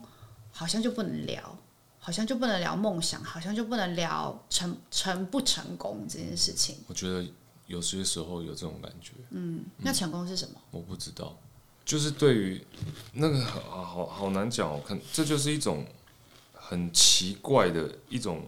[0.52, 1.58] 好像就不能聊。
[2.06, 6.76] 好像就不能聊梦想，好像就不能聊成成不成功这件事情。
[6.90, 7.26] 我觉得
[7.68, 10.60] 有些时候有这种感觉，嗯那成功是什么？
[10.72, 11.38] 我不知道，
[11.86, 12.66] 就是对于
[13.14, 15.86] 那个好好好难讲哦，看这就是一种
[16.54, 18.46] 很奇怪的一种，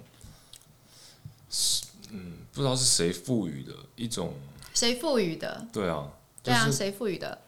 [1.49, 4.33] 是嗯，不知道是谁赋予的一种，
[4.73, 5.67] 谁赋予的？
[5.71, 6.11] 对啊，
[6.43, 7.41] 对啊，是谁赋予的？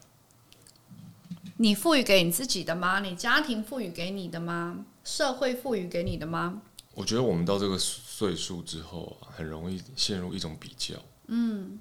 [1.58, 3.00] 你赋予给你自己的吗？
[3.00, 4.84] 你家庭赋予给你的吗？
[5.04, 6.62] 社会赋予给你的吗？
[6.94, 10.94] 我觉得我们到这个岁数之后啊，很容易陷入一种比较。
[11.28, 11.78] 嗯，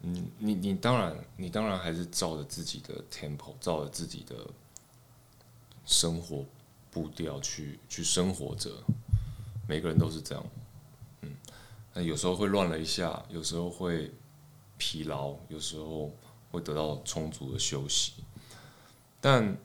[0.00, 4.34] 你你你当然你当然还是照着自己的 tempo，照着自己的
[5.86, 6.44] 生活
[6.90, 8.70] 步调去去生活着。
[9.66, 10.44] 每个人都是这样。
[11.22, 11.36] 嗯，
[11.94, 14.12] 那有时候会乱了一下，有时候会
[14.76, 16.14] 疲劳，有时候
[16.50, 18.14] 会得到充足的休息。
[19.20, 19.56] 但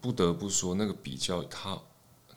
[0.00, 1.78] 不得不说，那个比较它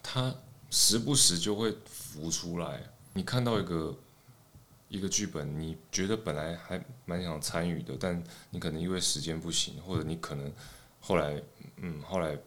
[0.04, 0.36] 它
[0.70, 2.92] 时不时就会浮出来。
[3.14, 3.96] 你看到一个
[4.92, 10.52] 一个剧本，你觉得本来还蛮想参与的，但你可能因为时间不行，或者你可能
[11.00, 11.42] 后来
[11.78, 12.38] 嗯后来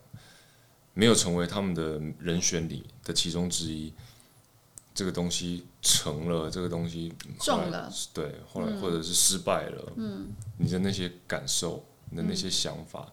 [0.92, 3.92] 没有成为他们的人选里的其中之一。
[4.94, 13.12] 这个东西成了，这个东西中了，对，后来或者是失败了，嗯，你的那些感受，你的那些想法，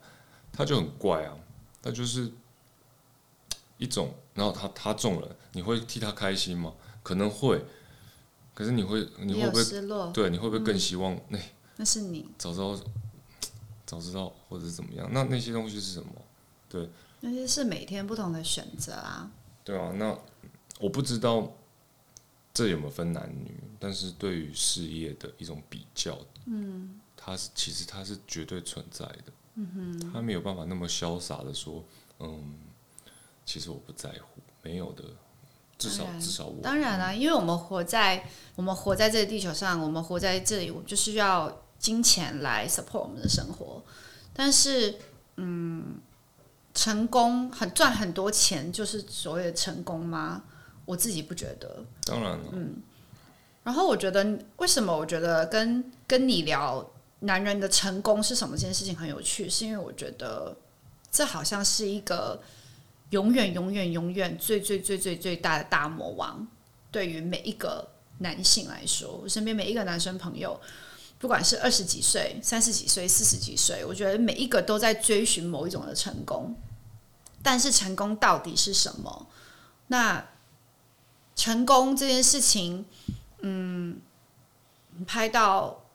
[0.52, 1.36] 它就很怪啊，
[1.82, 2.32] 它就是
[3.78, 6.72] 一种，然后他他中了，你会替他开心吗？
[7.02, 7.66] 可能会，
[8.54, 10.30] 可是你会你会不会失落，对？
[10.30, 11.40] 你会不会更希望那、
[11.78, 12.80] 那是你，早知道
[13.86, 15.10] 早知道或者是怎么样？
[15.12, 16.12] 那那些东西是什么？
[16.70, 16.90] 对
[17.22, 19.32] 那些是每天不同的选择啊。
[19.64, 20.18] 对啊，那
[20.80, 21.52] 我不知道
[22.54, 29.24] 这有没有分男女，但是对于事业的一种比较，嗯，它是其实它是绝对存在的，
[29.56, 31.84] 嗯哼，他没有办法那么潇洒的说，
[32.20, 32.58] 嗯，
[33.46, 35.04] 其实我不在乎，没有的，
[35.90, 38.24] 至少当然至少我当然啦、因为我们活在
[38.56, 43.82] 我们活在这个地球上，我们活在这里，我们就是要金钱来 support 我们的生活。
[44.34, 44.96] 但是，
[45.38, 45.96] 嗯，
[46.74, 50.44] 成功很赚很多钱，就是所谓的成功吗？
[50.86, 51.84] 我自己不觉得。
[52.04, 52.76] 当然了，嗯
[53.64, 56.84] 然后我觉得，为什么我觉得跟跟你聊
[57.20, 60.56] 男人的成功是什么这件事情很有趣，是因为我觉得
[61.12, 62.42] 这好像是一个
[63.12, 66.46] 永远、永远、永远最最最最最大的大魔王。
[66.92, 70.60] 对于每一个男性来说，我身边每一个男生朋友，
[71.18, 76.54] 不管是二十几岁、三十几岁、四十几岁，我觉得每一个都在追寻某一种的成功。
[77.44, 79.28] 但是成功到底是什么？
[79.88, 80.26] 那
[81.36, 82.86] 成功这件事情，
[83.40, 84.00] 嗯，
[85.08, 85.86] 拍到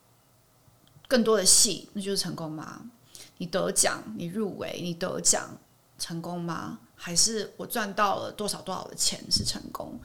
[1.07, 2.91] 更多的戏，那就是成功吗？
[3.39, 5.59] 你得奖，你入围，你得奖，
[5.99, 6.81] 成功吗？
[6.97, 10.01] 还是我赚到了多少多少的钱是成功？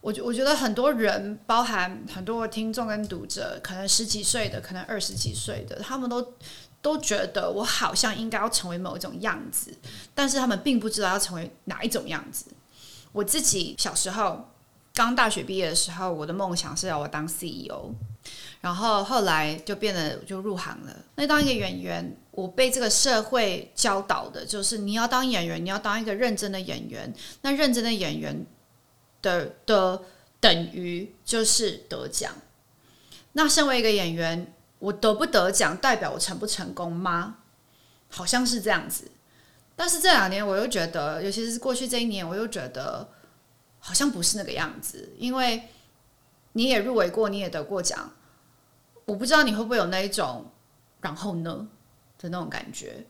[0.00, 6.34] 我觉我觉得很多人，包含很多听众跟读者，可能十几岁的，可能二十几岁的，他们都
[6.82, 9.74] 都觉得我好像应该要成为某一种样子，
[10.14, 12.44] 但是他们并不知道要成为哪一种样子。
[13.12, 14.50] 我自己小时候
[14.92, 17.94] 刚大学毕业的时候，我的梦想是要我当 CEO，
[18.64, 20.96] 然后后来就变得就入行了。
[21.16, 27.12] 那当一个演员，我被这个社会教导的就是你要当演员，你要当一个认真的演员。
[27.42, 28.46] 那认真的演员
[29.20, 30.00] 的的
[30.40, 32.32] 等于就是得奖。
[33.34, 37.36] 那身为一个演员，我得不得奖代表我成不成功吗？
[38.08, 39.10] 好像是这样子。
[39.76, 43.06] 但是这两年我又觉得，尤其是过去这一年，我又觉得
[43.78, 45.12] 好像不是那个样子。
[45.18, 45.64] 因为
[46.52, 48.10] 你也入围过，你也得过奖，
[49.04, 50.44] 我不知道你会不会有那一种
[51.00, 51.66] 然后呢
[52.18, 53.06] 的那种感觉。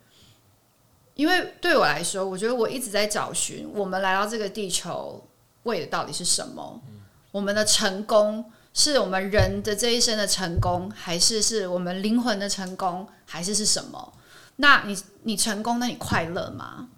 [1.14, 5.24] 因为对我来说，我觉得我一直在找寻我们来到这个地球
[5.62, 6.82] 为的到底是什么。
[7.30, 14.12] 我们的成功是我们人的这一生的成功，还是是我们灵魂的成功，还是是什么？
[14.56, 16.88] 那你你成功，那你快乐吗？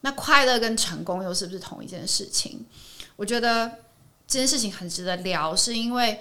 [0.00, 2.64] 那快乐跟成功又是不是同一件事情？
[3.14, 3.68] 我觉得
[4.26, 6.20] 这件事情很值得聊，是因为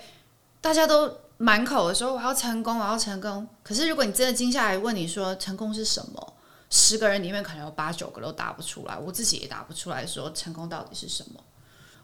[0.62, 1.12] 大家都
[1.42, 3.48] 满口的说我要成功，我要成功。
[3.64, 6.34] 可是如果你真的静下来问你说成功是什么，
[6.70, 11.42] 十个人里面可能有八九个都答不出来，我自己也答不出来说成功到底是什么。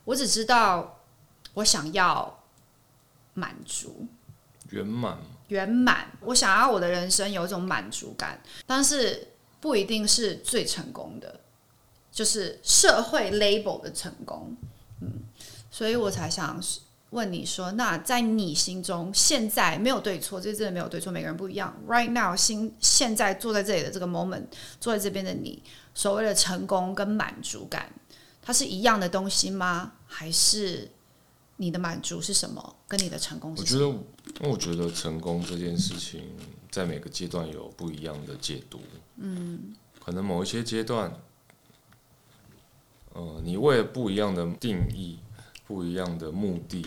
[0.05, 1.01] 我只知道
[1.53, 2.43] 我想要
[3.33, 4.07] 满足、
[4.69, 5.17] 圆满。
[5.49, 11.41] 圆满，我想要我的人生有一种满足感，但是不一定是最成功的，
[12.09, 14.55] 就是社会 label 的成功。
[15.01, 15.21] 嗯，
[15.69, 16.59] 所以我才想
[17.15, 21.73] 问你说，那在你心中，现在没有对错，这真的没有对错，每个人不一样。
[21.87, 24.43] Right now，心现在坐在这里的这个 moment，
[24.81, 27.91] 坐在这边的你，所谓的成功跟满足感，
[28.41, 29.93] 它是一样的东西吗？
[30.05, 30.91] 还是？
[31.57, 32.75] 你的满足是什么？
[32.85, 33.55] 跟你的成功？
[33.57, 33.87] 我觉得，
[34.41, 36.21] 我觉得成功这件事情，
[36.69, 38.81] 在每个阶段有不一样的解读。
[39.15, 39.73] 嗯，
[40.03, 41.17] 可能某一些阶段，
[43.13, 45.17] 呃，你为了不一样的定义、
[45.65, 46.85] 不一样的目的，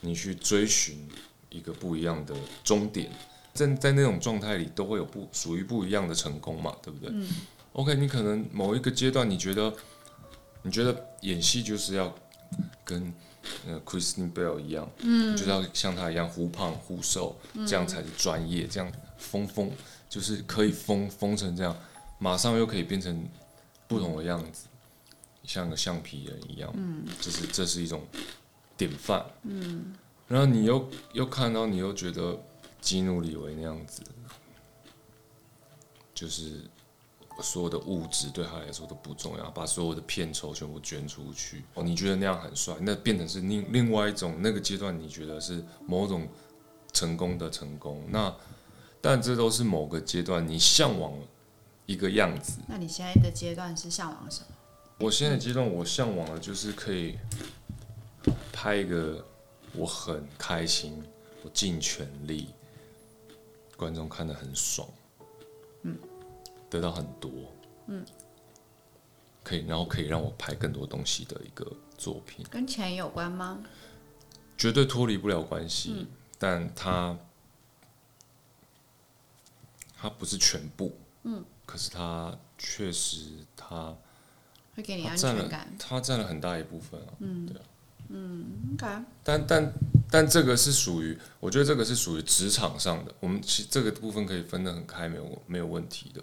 [0.00, 1.08] 你去追寻
[1.50, 3.10] 一个不一样的终点，
[3.54, 7.10] 在在那种状态里，都会有不属于不一样的成功嘛，对不对？
[7.12, 7.28] 嗯。
[7.72, 9.72] OK，你可能某一个阶段，你觉得，
[10.62, 12.14] 你觉得演戏就是要
[12.84, 13.12] 跟。
[13.66, 17.34] 呃，Christine Bell 一样，嗯，就是要像他一样忽胖忽瘦，
[17.66, 18.66] 这样才是专业。
[18.66, 19.70] 这样疯疯
[20.06, 21.74] 就是可以疯疯成这样，
[22.18, 23.26] 马上又可以变成
[23.86, 24.66] 不同的样子，
[25.48, 26.70] 像个橡皮人一样。
[26.76, 28.06] 嗯，就是这是一种
[28.76, 29.24] 典范。
[29.42, 29.96] 嗯，
[30.28, 32.38] 然后你又又看到，你又觉得
[32.80, 34.02] 基努里维那样子，
[36.14, 36.60] 就是。
[37.40, 41.62] 所有的物质对他来说都不重要，把所有的片酬全部捐出去。
[41.74, 46.26] 哦，你觉得那样很帅，那变成是另另外一种那个阶段，你觉得是某种
[46.92, 48.04] 成功的成功。
[48.08, 48.34] 那
[49.00, 51.12] 但这都是某个阶段你向往
[51.86, 52.58] 一个样子。
[52.66, 54.46] 那你现在的阶段是向往什么？
[54.98, 57.18] 我现在阶段我向往的就是可以
[58.52, 59.24] 拍一个
[59.72, 61.02] 我很开心，
[61.42, 62.48] 我尽全力，
[63.76, 64.88] 观众看得很爽。
[65.82, 65.98] 嗯。
[66.70, 67.30] 得到很多，
[67.86, 68.04] 嗯，
[69.42, 71.64] 可以，然后可以让我拍更多东西的一个
[71.96, 73.64] 作品，跟钱有关吗？
[74.58, 76.06] 绝对脱离不了关系，
[76.38, 77.18] 但它，
[79.96, 83.96] 它不是全部，嗯，可是它确实，它
[84.78, 87.62] 会给你安全感，它占了很大一部分啊，嗯，对啊，
[88.10, 88.86] 嗯，OK，
[89.24, 89.72] 但但
[90.08, 96.22] 但这个是属于，我觉得这个是属于职场上的，我们其这个部分可以分得很开，没有没有问题的。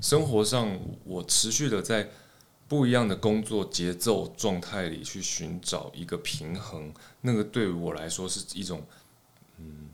[0.00, 2.08] 生活上，我持续的在
[2.68, 8.84] 不一样的工作节奏状态里去寻找一个平衡，那个对于我来说是一种
[9.58, 9.88] 嗯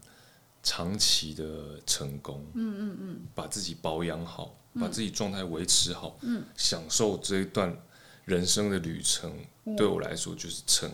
[0.62, 2.44] 长期的成功。
[2.52, 7.74] 嗯嗯嗯，把自己保养好，把自己状态维持好，嗯，享受这一段
[8.24, 9.32] 人生的旅程，
[9.76, 10.90] 对我来说就是成。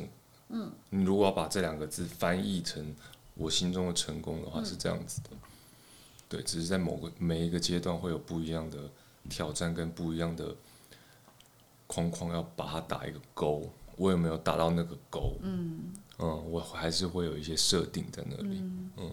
[0.48, 2.94] 嗯，你如果要把这两个字翻译成
[3.34, 5.30] 我心中的成功的话，是这样子的。
[6.28, 8.78] 对，只是在某个每一个阶段会有不一样的
[9.28, 10.54] 挑战跟不一样的
[11.86, 13.70] 框框，要把它打一个勾。
[13.96, 15.36] 我有没有打到那个勾？
[15.42, 18.58] 嗯嗯，我还是会有一些设定在那里。
[18.96, 19.12] 嗯，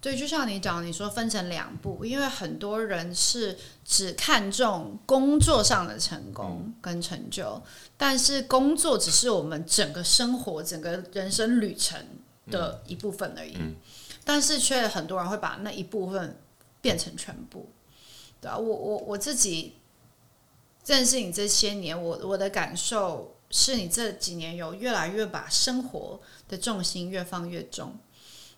[0.00, 7.60] 对，就像你讲，你说分成两步，因为很多人是只看重工作上的成功跟成就，
[7.96, 11.98] 但是工作只是我们整个生活、整个人生旅程
[12.48, 13.56] 的一部分而已。
[14.24, 16.36] 但是却很多人会把那一部分
[16.80, 17.68] 变成全部。
[18.40, 19.74] 对啊，我我我自己
[20.84, 27.96] 认识你这些年，我我的感受是你这几年有越来越把生活的重心越放越重，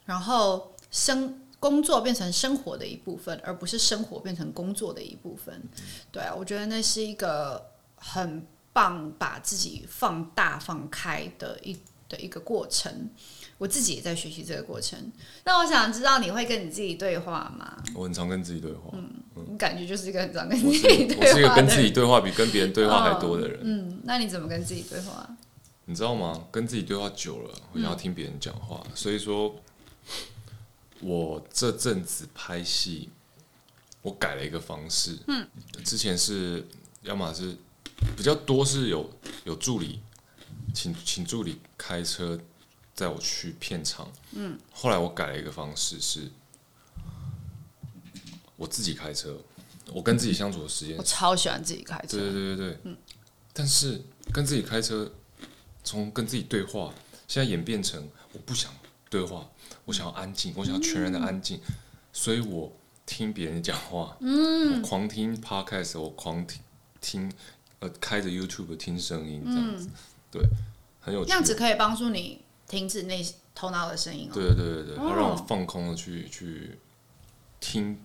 [0.04, 5.62] 然后生工作变成生活的一部分，而不是生活变成工作的一部分。
[6.12, 11.76] 对啊，我觉得那是一个很棒，把自己放大放开的一
[12.08, 13.10] 的一个过程。
[13.58, 14.96] 我自己也在学习这个过程。
[15.44, 17.82] 那我想知道，你会跟你自己对话吗？
[17.92, 18.92] 我很常跟自己对话。
[18.92, 19.10] 嗯，
[19.50, 23.58] 你感觉就是一个很常跟自己对话是我是一个跟自己对话比跟别人对话还多的人。
[23.64, 25.28] 嗯，那你怎么跟自己对话？
[25.86, 26.44] 你知道吗？
[26.52, 29.52] 跟自己对话久了，我想要听别人讲话，所以说，
[31.00, 33.08] 我这阵子拍戏，
[34.02, 35.16] 我改了一个方式。
[35.28, 35.48] 嗯，
[35.84, 36.66] 之前是
[37.02, 37.56] 要么是
[38.16, 39.08] 比较多是有
[39.44, 40.00] 有助理，
[40.74, 42.38] 请请助理开车
[42.94, 44.10] 载我去片场。
[44.32, 46.28] 嗯，后来我改了一个方式是，
[48.56, 49.38] 我自己开车，
[49.92, 52.18] 我跟自己相处的时间我超喜欢自己开车。
[52.18, 52.96] 对对对对对，
[53.52, 55.10] 但是跟自己开车，
[55.84, 56.92] 从跟自己对话，
[57.28, 58.72] 现在演变成我不想
[59.10, 59.48] 对话，
[59.84, 61.60] 我想要安静，我想要全然的安静，
[62.12, 62.72] 所以我
[63.06, 66.60] 听别人讲话，嗯，我狂听 podcast，我狂听
[67.00, 67.32] 听
[67.80, 69.88] 呃开着 YouTube 听声音这样子，
[70.30, 70.42] 对，
[71.00, 71.34] 很有趣这。
[71.34, 74.34] 样子可以帮助你停止内头脑的声音哦。
[74.34, 76.78] 对对对对对，它让我哦放空的去去
[77.60, 77.98] 听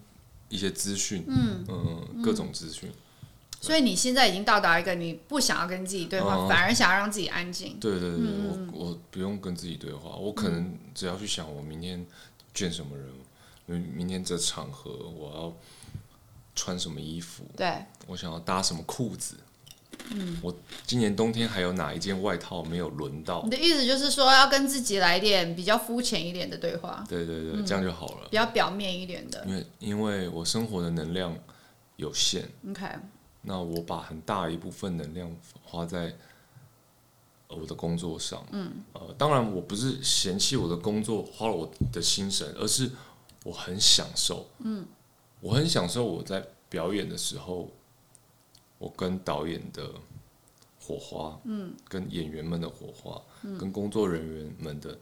[0.49, 2.91] 一些资讯，嗯嗯，各种资讯。
[3.63, 7.77] 所以你现在已经到达一个你不想要跟自己对话，哦反而想要让自己安静。
[7.79, 12.05] 对对对，我我不用跟自己对话，我可能只要去想我明天
[12.53, 13.07] 见什么人，
[13.65, 15.53] 明明天这场合我要
[16.53, 19.37] 穿什么衣服，对，我想要搭什么裤子。
[20.09, 20.53] 嗯我
[20.85, 23.51] 今年冬天还有哪一件外套没有轮到你？
[23.51, 28.27] 的意思就是说要跟自己来一点比较肤浅一点的对话，对对对，这样就好了。
[28.29, 29.41] 比较表面一点的。
[29.47, 31.33] 因为因为我生活的能量
[31.95, 32.85] 有限，OK，
[33.43, 35.29] 那我把很大一部分能量
[35.63, 36.17] 花在
[37.49, 38.45] 呃我的工作上。
[38.51, 42.89] 嗯，呃，当然我不是嫌弃我的工作花了我的心神，而是
[43.43, 44.47] 我很享受。
[44.59, 44.85] 嗯，
[45.41, 47.69] 我很享受我在表演的时候，
[48.77, 49.91] 我跟导演的
[50.79, 54.97] 火花，嗯，跟演员们的火花，嗯跟工作人员们的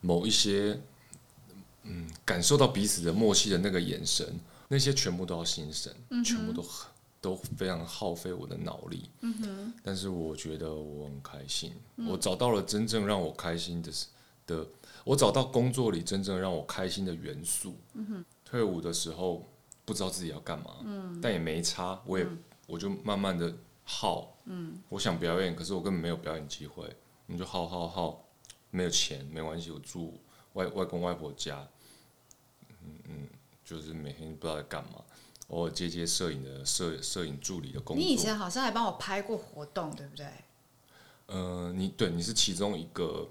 [0.00, 0.80] 某一些，
[1.84, 6.91] 嗯，感受到彼此的默契的那个眼神，那些全部都要心神，嗯全部都很
[7.22, 9.08] 都非常耗费我的脑力。
[9.20, 11.72] 嗯但是我觉得我很开心，
[12.06, 14.08] 我找到了真正让我开心的是
[14.46, 14.66] 的，
[15.04, 17.74] 我找到工作里真正让我开心的元素。
[18.44, 19.48] 退伍的时候
[19.84, 20.84] 不知道自己要干嘛，
[21.22, 22.26] 但也没差，我也、
[22.66, 23.54] 我就慢慢的
[23.84, 24.36] 耗。
[24.88, 26.84] 我想表演，可是我根本没有表演机会，
[27.26, 28.22] 你就耗耗耗，
[28.70, 30.18] 没有钱没关系，我住
[30.54, 31.66] 外外公外婆家，
[32.82, 33.28] 嗯嗯，
[33.64, 35.02] 就是每天不知道在干嘛，
[35.52, 38.04] 偶尔接接摄影的摄摄影助理的工作。
[38.04, 40.26] 你以前好像还帮我拍过活动，对不对？
[41.26, 43.28] 呃，你对你是其中一个，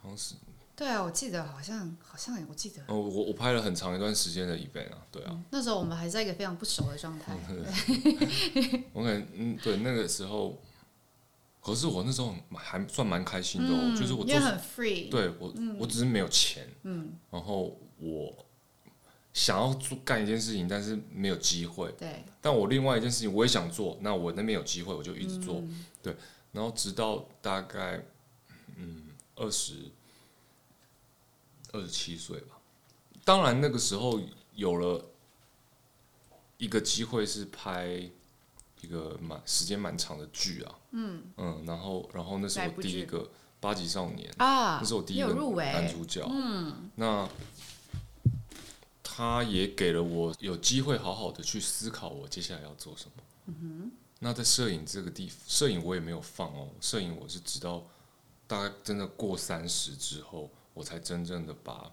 [0.00, 0.34] 好像是
[0.74, 7.34] 对啊，我记得好像好像我记得哦，我我拍了很长一段时间的 event 啊，对啊，那时候我们还在一个非常不熟的状态。
[8.92, 10.58] 我感觉嗯，对那个时候，
[11.62, 18.45] 可是我那时候还算蛮开心的哦，就是我做因为很 free，对我、我只是没有钱，嗯，然后我
[19.36, 22.24] 想要做干一件事情，但是没有机会，对。
[22.40, 25.62] 但我另外一件事情我也想做，那我那边有机会我就一直做，
[26.02, 26.16] 对，
[26.52, 28.02] 然后直到大概
[28.76, 29.74] 嗯二十
[31.72, 32.56] 二十七岁吧，
[33.26, 34.18] 当然那个时候
[34.54, 35.04] 有了
[36.56, 38.10] 一个机会是拍
[38.80, 41.22] 一个蛮时间蛮长的剧啊，嗯。
[41.36, 46.26] 嗯，然后然后那是我第一个八级少年，啊，那是我第一个男主角。
[46.30, 47.28] 嗯，那
[49.16, 53.22] 他也给了我有机会好好的去思考我接下来要做什么。
[53.46, 57.82] 嗯那在摄影这个地，摄影我也没有放哦，摄影我是直到
[58.46, 61.90] 大概真的过三十之后，我才真正的把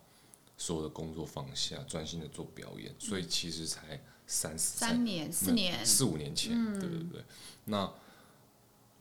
[0.57, 2.93] 所有的工作放下，专心的做表演。
[2.99, 7.23] 所以其实才三四三年四年，四五年前，对对对。
[7.63, 7.89] 那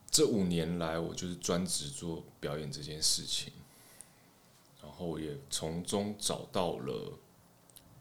[0.08, 3.52] 这五年来，我就是专职做表演这件事情，
[4.80, 7.18] 然后也从中找到了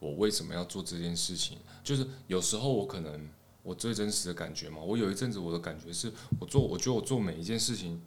[0.02, 1.58] 我为什么要做这件事情。
[1.84, 3.28] 就是有时候我可能
[3.62, 8.02] 我最真实的感觉嘛，我有一阵子我的感觉是我做，我觉得我做每一件事情，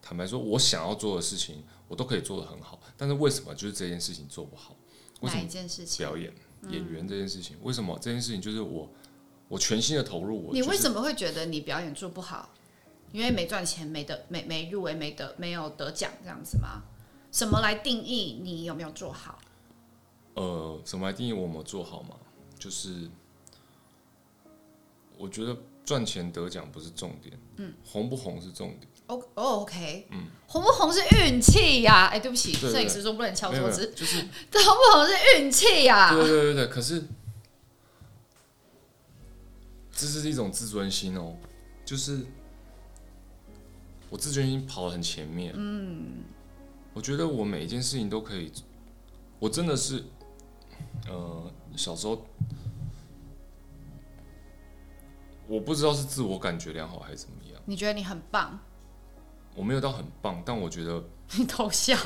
[0.00, 4.76] 坦白说，我想要做的事情，我都可以做得很好，但是为什么就是这件事情做不好？
[5.20, 6.06] 哪一为什么件事情？
[6.06, 6.32] 表演
[6.68, 7.56] 演员这件事情？
[7.62, 8.88] 为什么这件事情就是我
[9.48, 10.46] 我全心的投入？
[10.46, 10.88] 我你为什？
[10.88, 12.50] 么会觉得你表演做不好？
[13.10, 16.82] 因为没赚钱，没得没没入围，没得没有得奖这样子吗？
[17.30, 19.38] 什么来定义你有没有做好？
[20.34, 22.16] 呃，怎么来定义我有没有做好嘛？
[22.58, 23.08] 就是
[25.18, 28.88] 我觉得赚钱得奖不是重点，嗯，红不红是重点。
[29.08, 32.06] 哦哦，OK，嗯，红不红是运气呀。
[32.06, 36.14] 哎，对不起，摄影师说不能敲桌子，就是这 红不红是运气呀。
[36.14, 37.02] 对对对对，可是
[39.92, 41.36] 这是一种自尊心哦，
[41.84, 42.24] 就是
[44.08, 45.52] 我自尊心跑得很前面。
[45.56, 46.22] 嗯，
[46.94, 48.50] 我觉得我每一件事情都可以，
[49.38, 50.02] 我真的是，
[51.08, 52.26] 呃，小时候
[55.46, 58.58] 我不知道是自我感觉良好还是怎么样，你觉得你很棒？
[59.54, 61.02] 我没有到很棒，但我觉得
[61.36, 61.96] 你偷笑。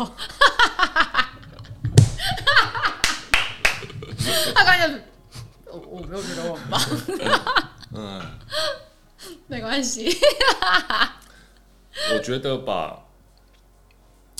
[4.55, 4.89] 他刚才
[5.67, 6.81] 我我没有觉得我很棒，
[7.95, 8.23] 嗯，
[9.47, 10.09] 没关系。
[12.15, 13.05] 我觉得吧，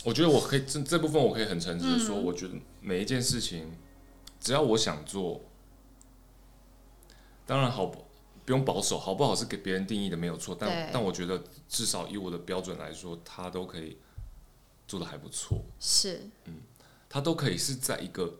[0.05, 3.71] 我觉得我可以这这部分我可以很诚实的说，我觉得每一件事情，
[4.47, 5.41] 只要我想做，
[7.45, 8.07] 当然好不
[8.45, 13.99] 不用保守，好不好是给别人定义的没有错，但但我觉得至少以我的标准来说，他都可以
[14.87, 16.59] 做的还不错，是，嗯
[17.09, 18.37] 他都可以是在一个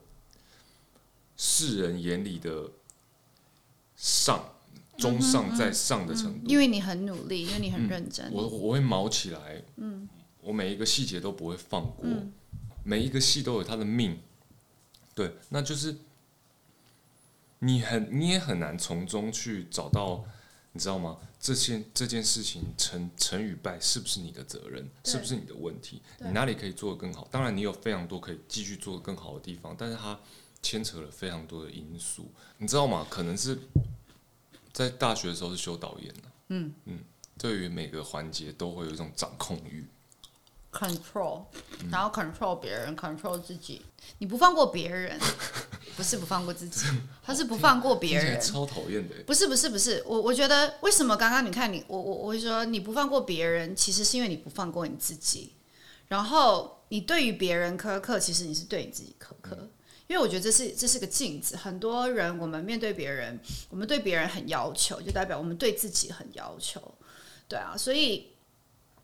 [1.37, 2.71] 世人眼里的
[3.97, 4.55] 上
[4.97, 8.33] 中上在上的程度，因为你很努力，因为你很认真。
[8.33, 10.09] 我我会毛起来，嗯，
[10.41, 12.07] 我每一个细节都不会放过，
[12.85, 14.21] 每一个戏都有它的命，
[15.17, 15.97] 对，那就是
[17.61, 20.23] 你很你也很难从中去找到，
[20.73, 21.17] 你知道吗？
[21.41, 24.87] 这件这件事情成成与败是不是你的责任？
[25.05, 26.03] 是不是你的问题？
[26.19, 27.27] 你哪里可以做得更好？
[27.31, 30.19] 当然，你有非常多可以继续做的更好的地方，但是它
[30.61, 33.07] 牵扯了非常多的因素，你知道吗？
[33.09, 33.59] 可能是
[34.73, 36.99] 在大学的时候是修导演的，嗯嗯，
[37.39, 39.87] 对于每个环节都会有一种掌控欲，
[40.77, 41.45] control，
[41.81, 43.83] 嗯然后 control 别人，control 自己。
[44.19, 45.19] 你不放过别人，
[45.97, 46.87] 不是不放过自己，
[47.23, 48.41] 他是不放过别人。
[48.41, 49.23] 超讨厌的欸。
[49.23, 55.55] 不是不是不是，我我觉得为什么刚刚你看你我我我会说你不放过别人，其实是因为你不放过你自己，
[56.09, 59.71] 然后你对于别人苛刻，其实你是对你自己苛刻。
[60.07, 66.81] 因为我觉得这是这是个镜子，很多人我们面对别人，我们对别人很要求，就代表我们对自己很要求，
[67.49, 68.29] 对啊，所以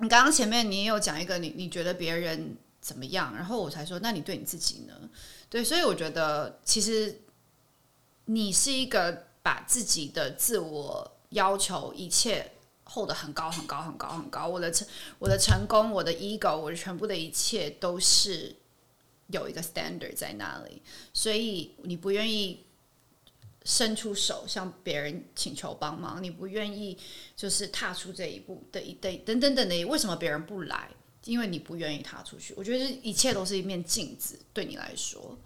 [0.02, 4.94] 你刚刚前面你也有讲一个你你觉得别人怎么样，然后我才说那你对你自己呢？
[5.48, 7.22] 对，所以我觉得其实
[8.24, 12.50] 你是一个把自己的自我要求一切
[12.84, 14.86] hold 得很高很高很高很高，我的成
[15.20, 18.56] 我的成功，我的 ego，我的全部的一切都是
[19.28, 20.82] 有一个 standard 在那里，
[21.12, 22.64] 所以你不愿意
[23.64, 26.98] 伸出手向别人请求帮忙，你不愿意
[27.36, 30.88] 就是踏出这一步的一的等等等的，为什么别人不来？
[31.24, 32.52] 因为你不愿意踏出去。
[32.56, 35.38] 我觉得一切都是一面镜子，对你来说，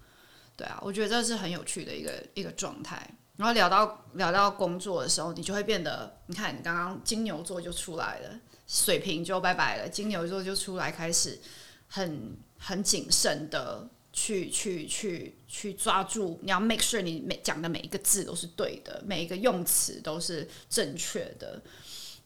[0.55, 3.07] 对啊，我觉得这是很有趣的一个一个状态。
[3.35, 11.39] 然后聊到聊到工作的时候，你就会变得，你看你刚刚金牛座就出来了，水瓶就拜拜了，金牛座就出来开始
[11.87, 13.87] 很很谨慎的
[14.17, 21.61] 去去去去抓住，你要 make sure 你每讲的每一个字都是对的，每一个用词都是正确的，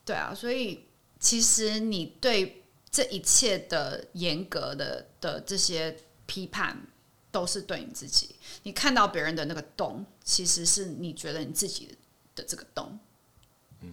[0.06, 0.86] 对啊，所以
[1.20, 5.94] 其实你对这一切的严格的的这些
[6.26, 6.82] 批判，
[7.30, 8.36] 都是对你自己。
[8.64, 11.94] 你看到别人的那个洞，其实是你觉得你自己
[12.34, 12.98] 的这个洞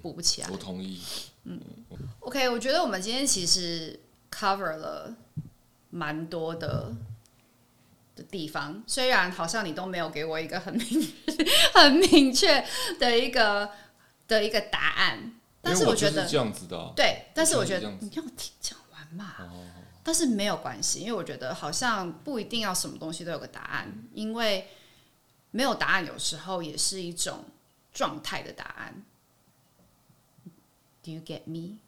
[0.01, 0.57] 补不起来我。
[0.57, 1.01] 同意，
[1.42, 1.61] 嗯
[2.20, 3.99] OK，我觉得我们今天其实
[4.30, 5.16] cover 了
[5.90, 6.94] 蛮多的
[8.18, 11.14] 的地方，虽然好像你都没有给我一个很明
[11.72, 12.62] 很明确
[12.98, 13.70] 的一个
[14.26, 19.34] 的一个答案，但是我觉得就是这样子的啊、对，但是我觉得你让我听讲完嘛。
[20.02, 24.66] 但是没有关系，因为我觉得好像不一定要什么东西都有个答案，因为
[25.50, 27.44] 没有答案有时候也是一种
[27.92, 29.04] 状态的答案。
[31.02, 31.78] Do you get me？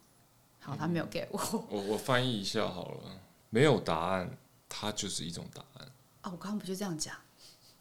[0.59, 1.65] 好，他没有 get 我。
[1.69, 3.19] 我我翻译一下好了，
[3.49, 4.37] 没有答案，
[4.69, 5.90] 它就是一种答案。
[6.23, 7.15] 哦，我刚刚不就这样讲？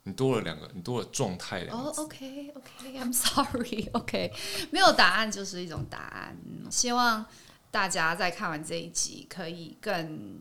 [0.03, 1.93] 你多了两个，你多了状态两哦。
[1.99, 4.33] ，OK，OK，I'm sorry，OK，
[4.71, 6.37] 没有答案就是一种答案。
[6.47, 7.27] 嗯希望
[7.71, 10.41] 大家在看完这一集，可以更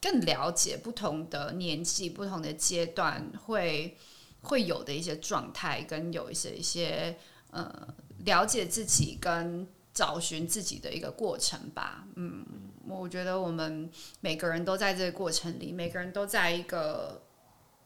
[0.00, 3.96] 更了解不同的年纪、不同的阶段会
[4.42, 7.18] 会有的一些状态，跟有一些一些
[7.50, 7.88] 呃
[8.24, 12.04] 了解自己跟找寻自己的一个过程吧。
[12.16, 12.44] 嗯，
[12.90, 17.22] 我觉得我们每个人都在这个过程里，每个人都在一个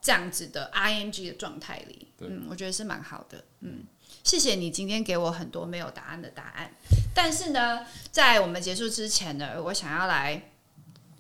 [0.01, 2.13] 这样子的 ing 的状态里。
[2.19, 3.45] 嗯，我觉得是蛮好的。
[3.61, 3.85] 嗯，
[4.23, 6.71] 谢谢你今天给我很多没有答案的答案。
[7.15, 10.51] 但是呢，在我们结束之前呢，我想要来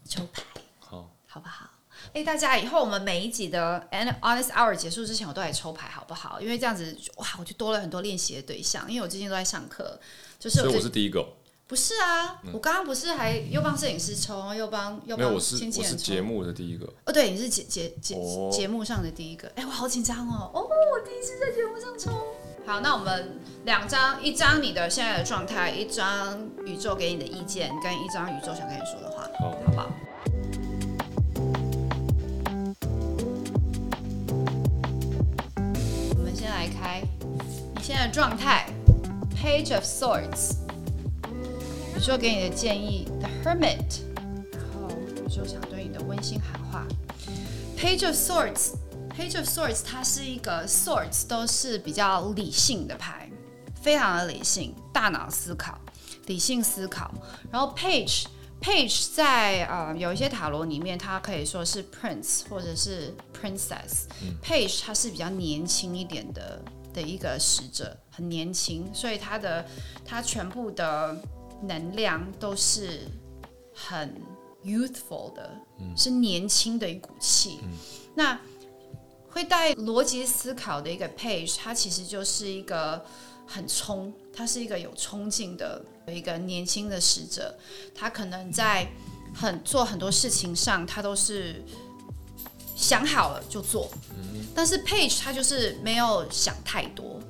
[0.08, 0.42] 抽牌，
[0.80, 1.70] 好，好不好？
[2.12, 6.40] 哎，大家以后我们每一集的 and honest hour 结束之前，我都来抽牌，好不好？
[6.40, 8.88] 因为这样子哇，我就多了很多练习的对象。
[8.90, 9.98] 因为我最近都在上课，
[10.38, 11.26] 就是所以我最是第一个哦，
[11.66, 12.42] 不是啊？
[12.52, 20.50] 我刚刚不是还又帮摄影师抽，又帮又没有，帮我是我是经纪人抽节目的第一个，哦，对，你是节节节哦节目上的第一个，哎，我好紧张哦！
[20.52, 22.12] 哦，我第一次在节目上抽。
[22.66, 29.90] 好，那我们两张，一张你的现在的状态，一张宇宙给你的意见，跟一张宇宙想跟你说的话，好好不好？
[36.18, 37.02] 我们先来开
[37.74, 38.68] 你现在的状态
[39.34, 40.63] ，Page of Swords，
[42.04, 44.02] 宇宙给你的建议，The Hermit，
[44.52, 44.90] 然后
[45.24, 46.86] 宇宙想对你的温馨喊话
[47.78, 53.30] ，Page of Swords，Page of Swords，它是一个 Swords 都是比较理性的牌，
[53.80, 55.78] 非常的理性，大脑思考，
[56.26, 57.10] 理性思考，
[57.50, 58.26] 然后 Page。
[58.60, 64.04] Page 在呃有一些塔罗里面，它可以说是 Prince 或者是 Princess。
[64.42, 69.64] Page 它是比较年轻一点的的一个使者，很年轻，所以它的
[70.04, 71.14] 它全部的
[71.66, 73.00] 能量都是
[73.74, 74.14] 很
[74.64, 75.58] youthful 的，
[75.96, 77.60] 是年轻的一股气。
[78.14, 78.40] 那
[79.28, 83.04] 会带逻辑思考的一个 Page，它其实就是一个
[83.46, 87.56] 很冲，它是一个有冲劲的一个年轻的使者。
[87.94, 88.88] 他可能在
[89.34, 91.60] 很做很多事情上，他都是
[92.76, 93.90] 想好了就做。
[94.54, 97.20] 但是 Page 他就是没有想太多，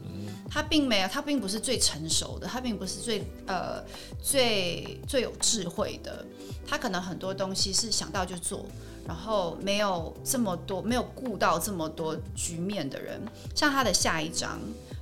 [0.55, 3.82] 他并没有，他并不是最成熟的，他并不是最呃
[4.22, 6.24] 最最有智慧的，
[6.64, 8.64] 他可能很多东西是想到就做。
[9.05, 13.20] 然后没有这么多，没有顾到这么多局面的人，
[13.55, 14.59] 像他的下一章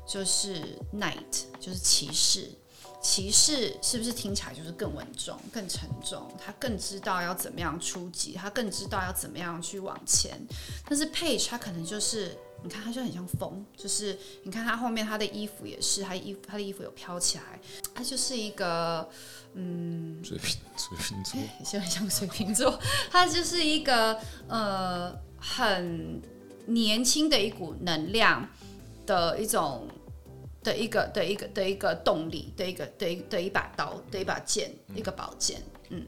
[0.09, 2.51] 就是 Knight，就是骑士。
[3.01, 6.33] 骑士是不是听起来就是更稳重、更沉重？
[6.45, 10.41] 他更知道要怎么样出击，他更知道要怎么样去往前。
[10.89, 17.61] 但是 Page 他可能就是，你看他就很像风，就是你看他后面他的衣服也是，他衣服他的衣服有飘起来，
[17.95, 19.09] 他就是一个
[19.55, 22.79] 嗯水瓶水瓶座， 也是很像水瓶座，
[23.11, 26.23] 他就是一个呃很
[26.67, 28.49] 年轻的一股能量
[29.05, 29.89] 的一种
[30.63, 36.07] 的一个的一个的一个动力的一个的一的一把刀的一把剑一个宝剑，嗯，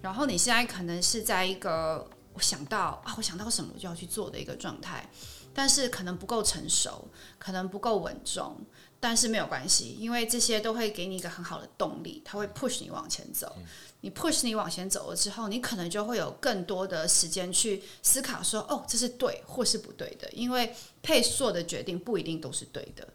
[0.00, 5.08] 然后你现在可能是在一个我想到啊，我想到什么我就要去做的一个状态，
[5.56, 8.60] 但是可能不够成熟，可能不够稳重。
[8.98, 13.54] 但是没有关系，因为这些都会给你一个很好的动力，它会 push 你往前走。
[14.00, 20.28] 你 push 你往前走了之后，你可能就会有更多的时间去思考说，哦，这是对或是不对的。
[20.32, 23.06] 因为配做的决定不一定都是对的，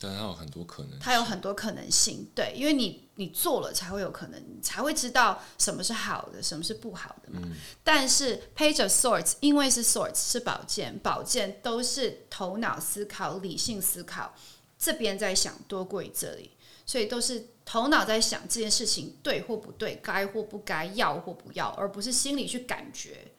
[0.00, 2.28] 但它有很多可能，它有很多可能性。
[2.34, 7.40] 对，因为你你做了才会有可能，你才会知道什么是好的，什么是不好的嘛。
[7.82, 14.34] 但是 Page of Swords 因为是 Swords 是宝剑，宝剑都是头脑思考、理性思考。
[14.76, 16.50] 这边在想多过于这里，
[16.84, 23.32] 所以都是头脑在想这件事情对或不对，该或不该，要或不要，而不是心里去感觉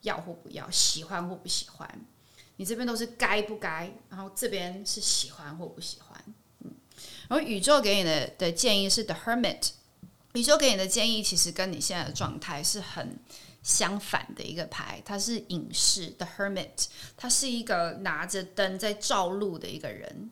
[0.00, 2.06] 要或不要，喜欢或不喜欢。
[2.62, 6.24] 你这边都是该不该，然后这边是喜欢或不喜欢。
[6.60, 6.70] 嗯，
[7.26, 9.70] 然后宇宙给你的的建议是 The Hermit，
[10.34, 13.18] 宇宙给你的建议其实跟你现在的状态是很
[13.64, 16.86] 相反的一个牌，它是隐士 The Hermit，
[17.16, 20.30] 他是一个拿着灯在照路的一个人。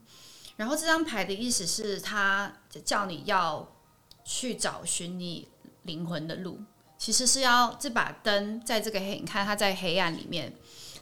[0.54, 3.76] 然后这张牌的意思是，他叫你要
[4.24, 5.48] 去找寻你
[5.82, 6.60] 灵魂的路，
[6.96, 10.52] 其实是要这把灯在这个黑，你看他在黑暗里面，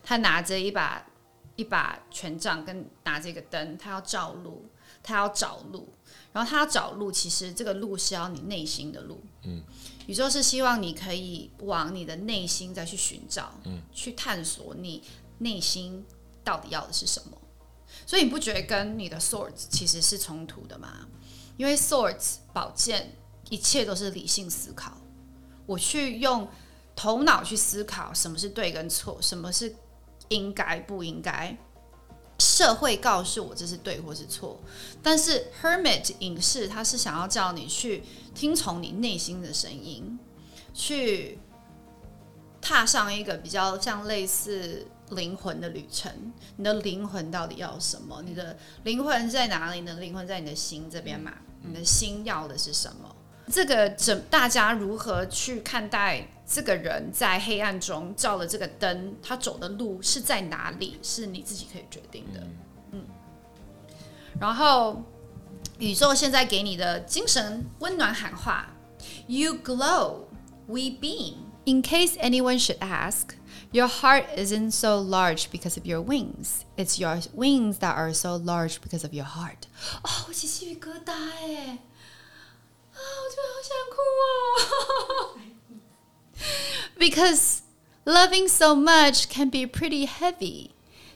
[0.03, 1.05] 他拿着一把
[1.59, 4.65] 一把权杖跟拿着一个灯，他要照路，
[5.03, 5.89] 他要找路，
[6.33, 9.61] 然后他要找路，其实这个路是要你内心的路，嗯，
[10.07, 15.03] 宇宙是希望你可以往你的内心再去寻找，嗯，去探索你
[15.39, 16.07] 内心
[16.45, 17.37] 到底要的是什么。
[18.07, 21.09] 所以你不觉得跟你的 swords 其实是冲突的吗？
[21.57, 23.17] 因为 swords 宝剑
[23.51, 24.97] 一切都是理性思考，
[25.67, 26.49] 我去用
[26.95, 29.75] 头脑去思考什么是对跟错，什么是
[30.29, 31.57] 应该不应该。
[32.41, 34.61] 社会告诉我这是对或是错，
[35.03, 40.17] 但是 hermit 影视他是想要叫你去听从你内心的声音，
[40.73, 41.39] 去
[42.61, 46.13] 踏上一个比较像类似灵魂的旅程。
[46.57, 48.23] 你的灵魂到底要什么？
[48.23, 49.81] 你的灵魂在哪里？
[49.81, 51.33] 你的灵魂在你的心这边嘛？
[51.63, 53.17] 你的心要的是什么？
[53.51, 62.47] 这个整大家如何去看待这个人在黑暗中照了这个灯，他走的路是在哪里，是你自己可以决定的。
[62.93, 63.05] 嗯，
[64.41, 65.03] 然后
[65.79, 68.71] 宇宙现在给你的精神温暖喊话
[69.27, 70.25] ：You glow,
[70.67, 71.35] we beam.
[71.65, 73.35] In case anyone should ask.
[73.71, 76.63] Your heart isn't so large because of your wings.
[76.79, 79.69] It's your wings that are so large because of your heart.
[80.03, 81.79] 哦，我起鸡皮疙瘩哎！
[82.98, 85.40] 啊，我 真的好想哭哦。
[86.98, 87.62] because
[88.06, 90.72] loving so much can be pretty heavy.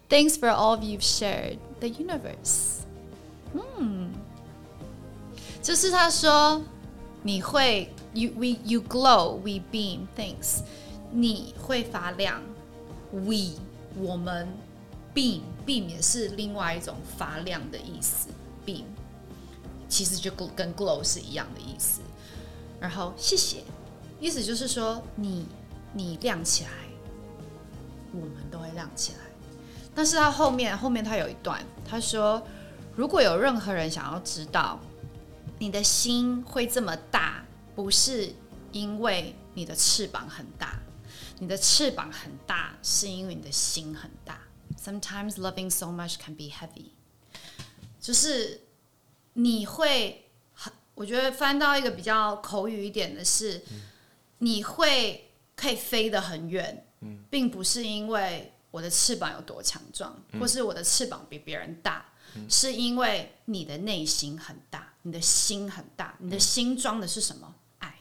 [0.09, 2.81] Thanks for all you've shared the universe.
[3.53, 4.13] 嗯，
[5.61, 6.63] 就是他说
[7.23, 10.61] 你会 you we you glow we beam thanks
[11.11, 12.41] 你会发亮，
[13.11, 13.57] we
[13.99, 14.47] 我们
[15.13, 18.29] beam beam 也是另外一种发亮的意思，
[18.65, 18.83] beam
[19.92, 22.00] 其实就跟 glow 是一样的意思。
[22.80, 23.62] 然后谢谢，
[24.18, 25.46] 意思就是说你
[25.92, 26.70] 你亮起来，
[28.10, 29.18] 我们都会亮起来。
[29.94, 32.42] 但是他后面后面他有一段，他说
[32.96, 34.80] 如果有任何人想要知道
[35.58, 37.44] 你的心会这么大，
[37.76, 38.34] 不是
[38.72, 40.78] 因为你的翅膀很大。
[41.38, 44.38] 你的翅膀很大，是因为你的心很大。
[44.82, 46.92] Sometimes loving so much can be heavy，
[48.00, 48.60] 就是
[49.34, 53.62] 你会很，我觉得翻到一个比较口语一点的是，
[54.38, 56.86] 你会可以飞得很远，
[57.30, 62.04] 并不是因为我的翅膀有多强壮，或是我的翅膀比别人大，
[62.48, 67.54] 是因为你的内心很大，你的心很大，你的心装的是什么？
[67.78, 67.98] 爱。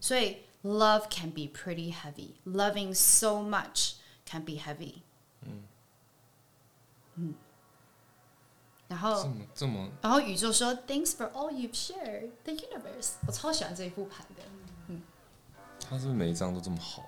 [0.00, 0.38] 所以。
[0.64, 2.36] love can be pretty heavy.
[2.46, 3.94] Loving so much
[4.24, 5.02] can be heavy.
[5.44, 5.64] 嗯
[7.16, 7.34] 嗯，
[8.92, 13.12] 然后这么这么，然后宇宙说，Thanks for all you've shared the universe。
[13.26, 14.42] 我超喜欢这一副牌的。
[14.88, 15.00] 嗯，
[15.88, 17.02] 他是不是每一张都这么好？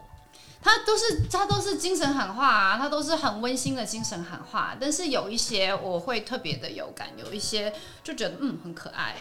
[0.62, 4.74] 他都是他都是精神喊话啊，他都是很温馨的精神喊话。
[4.80, 7.70] 但是有一些我会特别的有感，有一些
[8.02, 9.14] 就觉得嗯很可爱。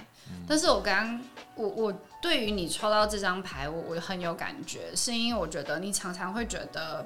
[0.47, 1.21] 但是我刚刚
[1.55, 7.05] 我我对于你抽到这张牌，我我很有感觉，是因为我觉得你常常会觉得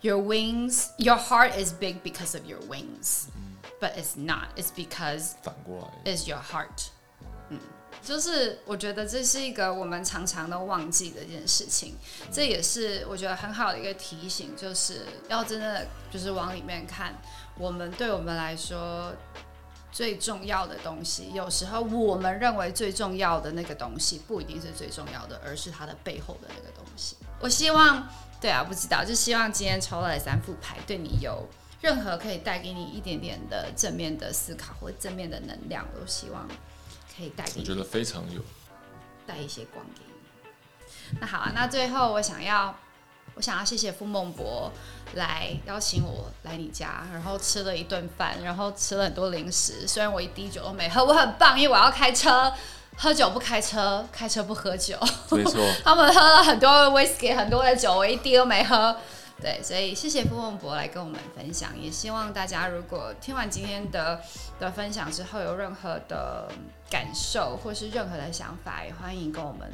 [0.00, 3.26] your wings your heart is big because of your wings,
[3.80, 4.48] but it's not.
[4.56, 6.88] It's because 反过来 is your heart.
[7.48, 7.58] 嗯，
[8.02, 11.94] 就是我觉得这是一个我们常常都忘记的一件事情，
[12.30, 17.14] 这也是我觉得很好的一个提醒，就是要真的就是往里面看，
[17.56, 19.12] 我们对我们来说。
[19.92, 27.16] 最重要的东西，有时候我们认为最重要的那个东西，不一定是最重要的，而是它的背后的那个东西。
[27.40, 28.08] 我希望，
[28.40, 31.44] 对啊，不知道，就希望今天抽到的三副牌，对你有
[31.80, 36.46] 任何可以带给你一点点的正面的思考或正面的能量，我都希望
[37.16, 37.60] 可以带给你。
[37.60, 38.40] 我觉得非常有，
[39.26, 41.18] 带一些光给你。
[41.20, 42.74] 那好啊，那最后我想要。
[43.36, 44.70] 我想要谢谢傅孟博
[45.14, 49.86] 来邀请我来你家，然后吃了一顿饭，然后吃了很多零食。
[49.86, 52.52] 虽然我一滴酒都没喝，我很棒，因为我要开车，
[52.96, 54.98] 喝酒不开车，开车不喝酒。
[55.30, 58.94] 没错， 他们喝了很多 whisky，很多的酒，我一滴都没喝。
[59.40, 64.20] 对，所以谢谢傅孟博来跟我们分享，也希望大家如果听完今天的
[64.58, 66.48] 的分享之后有任何的
[66.90, 69.70] 感受或是任何的想法，也欢迎跟我们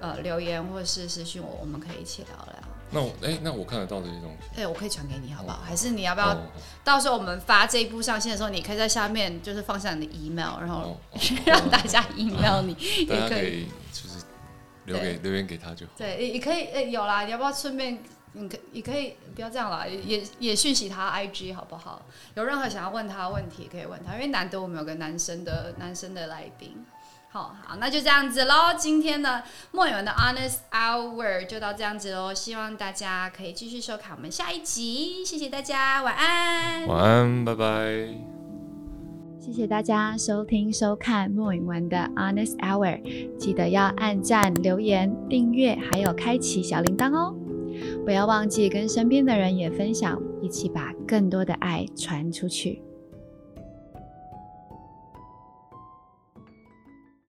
[0.00, 2.54] 呃留言或是私信我，我们可以一起聊聊。
[2.90, 4.60] 那我哎，那我看得到这些东西。
[4.60, 5.60] 哎，我可以传给你，好不好？
[5.62, 6.36] 还是你要不要？
[6.82, 10.98] 到时候我们发这一部上线的时候，你可以在下面就是放下你的 email，然后
[11.44, 12.74] 让大家 email 你，
[13.06, 14.24] 也可以就是
[14.86, 15.92] 留给留言给他就好。
[15.98, 16.64] 对，也可以。
[16.66, 18.02] 哎，有啦，你要不要顺便？
[18.32, 22.02] 你可你可以不要这样啦，也也讯息他 IG 好不好？
[22.34, 26.84] 有任何想要问他的问题，可以问他，因为难得我们有个男生的男生的来宾。
[27.30, 28.72] 好好，那就这样子喽。
[28.78, 32.32] 今天的莫言的 Honest Hour 就到这样子喽。
[32.32, 35.22] 希望大家可以继续收看我们下一集。
[35.24, 36.86] 谢谢大家，晚安。
[36.86, 38.08] 晚安，拜拜。
[39.38, 47.34] 谢谢大家收听收看莫允文的 Honest Hour，记得要按赞、留言、订阅，还有开启小铃铛哦。
[48.04, 52.82] 不要忘记跟身边的人也分享，一起把更多的爱传出去。